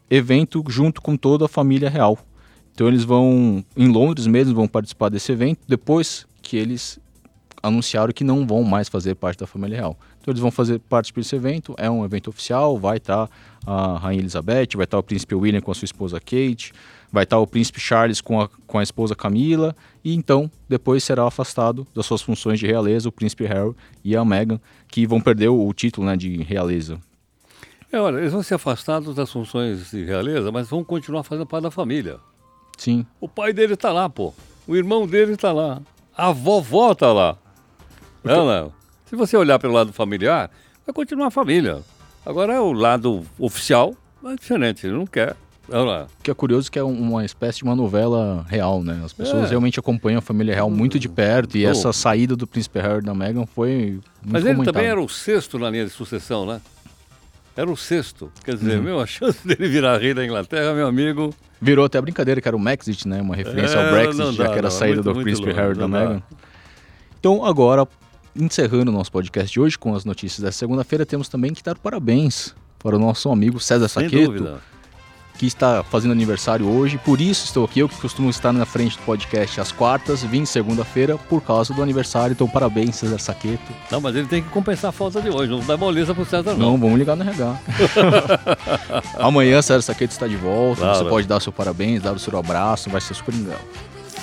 evento 0.08 0.62
junto 0.68 1.00
com 1.02 1.16
toda 1.16 1.46
a 1.46 1.48
família 1.48 1.88
real. 1.90 2.18
Então 2.74 2.88
eles 2.88 3.04
vão, 3.04 3.64
em 3.76 3.88
Londres 3.88 4.26
mesmo, 4.26 4.54
vão 4.54 4.66
participar 4.66 5.08
desse 5.08 5.30
evento, 5.32 5.60
depois 5.68 6.26
que 6.40 6.56
eles 6.56 6.98
anunciaram 7.62 8.12
que 8.12 8.24
não 8.24 8.46
vão 8.46 8.64
mais 8.64 8.88
fazer 8.88 9.14
parte 9.14 9.38
da 9.38 9.46
família 9.46 9.78
real. 9.78 9.96
Então 10.20 10.32
eles 10.32 10.40
vão 10.40 10.50
fazer 10.50 10.78
parte 10.80 11.12
desse 11.12 11.36
evento, 11.36 11.74
é 11.78 11.88
um 11.88 12.04
evento 12.04 12.28
oficial, 12.28 12.76
vai 12.78 12.96
estar 12.96 13.28
a 13.64 13.98
Rainha 13.98 14.20
Elizabeth, 14.20 14.68
vai 14.74 14.84
estar 14.84 14.98
o 14.98 15.02
príncipe 15.02 15.34
William 15.34 15.60
com 15.60 15.70
a 15.70 15.74
sua 15.74 15.84
esposa 15.84 16.18
Kate, 16.18 16.72
vai 17.10 17.24
estar 17.24 17.38
o 17.38 17.46
príncipe 17.46 17.78
Charles 17.78 18.20
com 18.20 18.40
a, 18.40 18.48
com 18.66 18.78
a 18.78 18.82
esposa 18.82 19.14
Camila, 19.14 19.76
e 20.02 20.14
então 20.14 20.50
depois 20.68 21.04
será 21.04 21.26
afastado 21.26 21.86
das 21.94 22.06
suas 22.06 22.22
funções 22.22 22.58
de 22.58 22.66
realeza 22.66 23.08
o 23.08 23.12
príncipe 23.12 23.44
Harry 23.46 23.74
e 24.02 24.16
a 24.16 24.24
Meghan, 24.24 24.60
que 24.88 25.06
vão 25.06 25.20
perder 25.20 25.48
o, 25.48 25.66
o 25.66 25.72
título 25.72 26.06
né, 26.06 26.16
de 26.16 26.42
realeza. 26.42 26.98
É, 27.92 28.00
olha, 28.00 28.18
eles 28.18 28.32
vão 28.32 28.42
ser 28.42 28.54
afastados 28.54 29.14
das 29.14 29.30
funções 29.30 29.90
de 29.90 30.04
realeza, 30.04 30.50
mas 30.50 30.68
vão 30.68 30.82
continuar 30.82 31.22
fazendo 31.22 31.46
parte 31.46 31.64
da 31.64 31.70
família. 31.70 32.18
Sim, 32.76 33.06
O 33.20 33.28
pai 33.28 33.52
dele 33.52 33.76
tá 33.76 33.92
lá, 33.92 34.08
pô. 34.08 34.32
O 34.66 34.74
irmão 34.76 35.06
dele 35.06 35.36
tá 35.36 35.52
lá. 35.52 35.80
A 36.16 36.32
vovó 36.32 36.94
tá 36.94 37.12
lá. 37.12 37.36
Não, 38.24 38.46
não. 38.46 38.72
Se 39.06 39.16
você 39.16 39.36
olhar 39.36 39.58
pelo 39.58 39.72
lado 39.74 39.92
familiar, 39.92 40.50
vai 40.86 40.92
continuar 40.94 41.26
a 41.28 41.30
família. 41.30 41.80
Agora 42.24 42.52
é 42.54 42.60
o 42.60 42.72
lado 42.72 43.24
oficial, 43.38 43.94
é 44.24 44.34
diferente. 44.34 44.86
Ele 44.86 44.96
não 44.96 45.06
quer. 45.06 45.36
Olha 45.68 45.82
lá. 45.84 46.06
O 46.18 46.22
que 46.22 46.30
é 46.30 46.34
curioso 46.34 46.70
que 46.70 46.78
é 46.78 46.84
um- 46.84 47.00
uma 47.00 47.24
espécie 47.24 47.58
de 47.58 47.64
uma 47.64 47.74
novela 47.76 48.44
real, 48.48 48.82
né? 48.82 49.00
As 49.04 49.12
pessoas 49.12 49.44
É. 49.46 49.48
realmente 49.50 49.78
acompanham 49.78 50.18
a 50.18 50.22
família 50.22 50.54
real 50.54 50.68
muito 50.70 50.98
de 50.98 51.08
perto 51.08 51.56
e 51.56 51.64
Oh. 51.66 51.70
essa 51.70 51.92
saída 51.92 52.34
do 52.36 52.46
príncipe 52.46 52.80
Harry 52.80 53.02
da 53.02 53.14
Meghan 53.14 53.46
foi 53.46 53.92
muito 53.92 54.32
Mas 54.32 54.44
ele 54.44 54.54
comentada. 54.54 54.72
também 54.72 54.90
era 54.90 55.00
o 55.00 55.08
sexto 55.08 55.58
na 55.58 55.70
linha 55.70 55.84
de 55.84 55.90
sucessão, 55.90 56.44
né? 56.46 56.60
Era 57.56 57.70
o 57.70 57.76
sexto. 57.76 58.32
Quer 58.44 58.54
dizer, 58.56 58.80
meu, 58.80 58.98
a 59.00 59.06
chance 59.06 59.38
dele 59.46 59.68
virar 59.68 59.98
rei 59.98 60.14
da 60.14 60.24
Inglaterra, 60.24 60.72
meu 60.72 60.86
amigo. 60.86 61.34
Virou 61.60 61.84
até 61.84 61.98
a 61.98 62.02
brincadeira 62.02 62.40
que 62.40 62.48
era 62.48 62.56
o 62.56 62.60
Maxit, 62.60 63.06
né? 63.06 63.20
Uma 63.20 63.36
referência 63.36 63.76
É, 63.76 63.84
ao 63.86 63.92
Brexit, 63.92 64.18
não 64.18 64.32
já 64.32 64.44
dá, 64.44 64.52
que 64.52 64.58
era 64.58 64.68
a 64.68 64.70
saída 64.70 64.96
muito, 64.96 65.04
do 65.04 65.14
muito 65.14 65.24
príncipe 65.24 65.48
longe, 65.48 65.60
Harry 65.60 65.74
da 65.78 65.86
dá. 65.86 65.88
Meghan. 65.88 66.22
Então 67.20 67.44
agora, 67.44 67.86
encerrando 68.34 68.90
o 68.90 68.94
nosso 68.94 69.12
podcast 69.12 69.52
de 69.52 69.60
hoje 69.60 69.78
com 69.78 69.94
as 69.94 70.04
notícias 70.04 70.40
dessa 70.40 70.58
segunda-feira, 70.58 71.04
temos 71.06 71.28
também 71.28 71.52
que 71.52 71.62
dar 71.62 71.76
parabéns 71.78 72.54
para 72.78 72.96
o 72.96 72.98
nosso 72.98 73.30
amigo 73.30 73.60
César 73.60 73.86
Sem 73.86 74.04
Saqueto, 74.04 74.32
dúvida. 74.32 74.60
Que 75.38 75.46
está 75.46 75.82
fazendo 75.82 76.12
aniversário 76.12 76.68
hoje. 76.68 76.98
Por 76.98 77.20
isso 77.20 77.44
estou 77.46 77.64
aqui, 77.64 77.80
eu 77.80 77.88
que 77.88 78.00
costumo 78.00 78.30
estar 78.30 78.52
na 78.52 78.64
frente 78.64 78.96
do 78.96 79.02
podcast 79.02 79.60
às 79.60 79.72
quartas, 79.72 80.22
vim 80.22 80.44
segunda-feira 80.44 81.16
por 81.18 81.40
causa 81.42 81.74
do 81.74 81.82
aniversário. 81.82 82.32
Então 82.32 82.48
parabéns, 82.48 82.96
César 82.96 83.18
Saqueto. 83.18 83.72
Não, 83.90 84.00
mas 84.00 84.14
ele 84.14 84.26
tem 84.28 84.42
que 84.42 84.48
compensar 84.50 84.90
a 84.90 84.92
falta 84.92 85.20
de 85.20 85.30
hoje. 85.30 85.50
Não 85.50 85.60
dá 85.60 85.76
moleza 85.76 86.14
pro 86.14 86.24
César, 86.24 86.52
Não, 86.52 86.72
não. 86.72 86.78
vamos 86.78 86.98
ligar 86.98 87.16
no 87.16 87.22
RH. 87.24 87.58
Amanhã, 89.18 89.60
César 89.62 89.82
Saqueto 89.82 90.12
está 90.12 90.26
de 90.26 90.36
volta. 90.36 90.80
Claro. 90.82 90.98
Você 90.98 91.04
pode 91.10 91.26
dar 91.26 91.40
seu 91.40 91.52
parabéns, 91.52 92.02
dar 92.02 92.12
o 92.12 92.18
seu 92.18 92.36
abraço, 92.38 92.90
vai 92.90 93.00
ser 93.00 93.14
super 93.14 93.34
legal. 93.34 93.60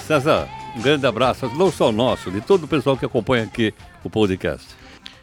César, 0.08 0.48
um 0.76 0.82
grande 0.82 1.06
abraço, 1.06 1.52
não 1.56 1.72
só 1.72 1.92
nosso, 1.92 2.32
de 2.32 2.42
todo 2.42 2.64
o 2.64 2.68
pessoal 2.68 2.98
que 2.98 3.06
acompanha 3.06 3.44
aqui 3.44 3.74
o 4.04 4.10
podcast. 4.10 4.68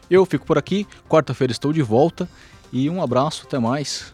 Eu 0.09 0.25
fico 0.25 0.45
por 0.45 0.57
aqui, 0.57 0.85
quarta-feira 1.09 1.51
estou 1.51 1.73
de 1.73 1.81
volta 1.81 2.29
e 2.71 2.89
um 2.89 3.01
abraço, 3.01 3.43
até 3.45 3.59
mais. 3.59 4.13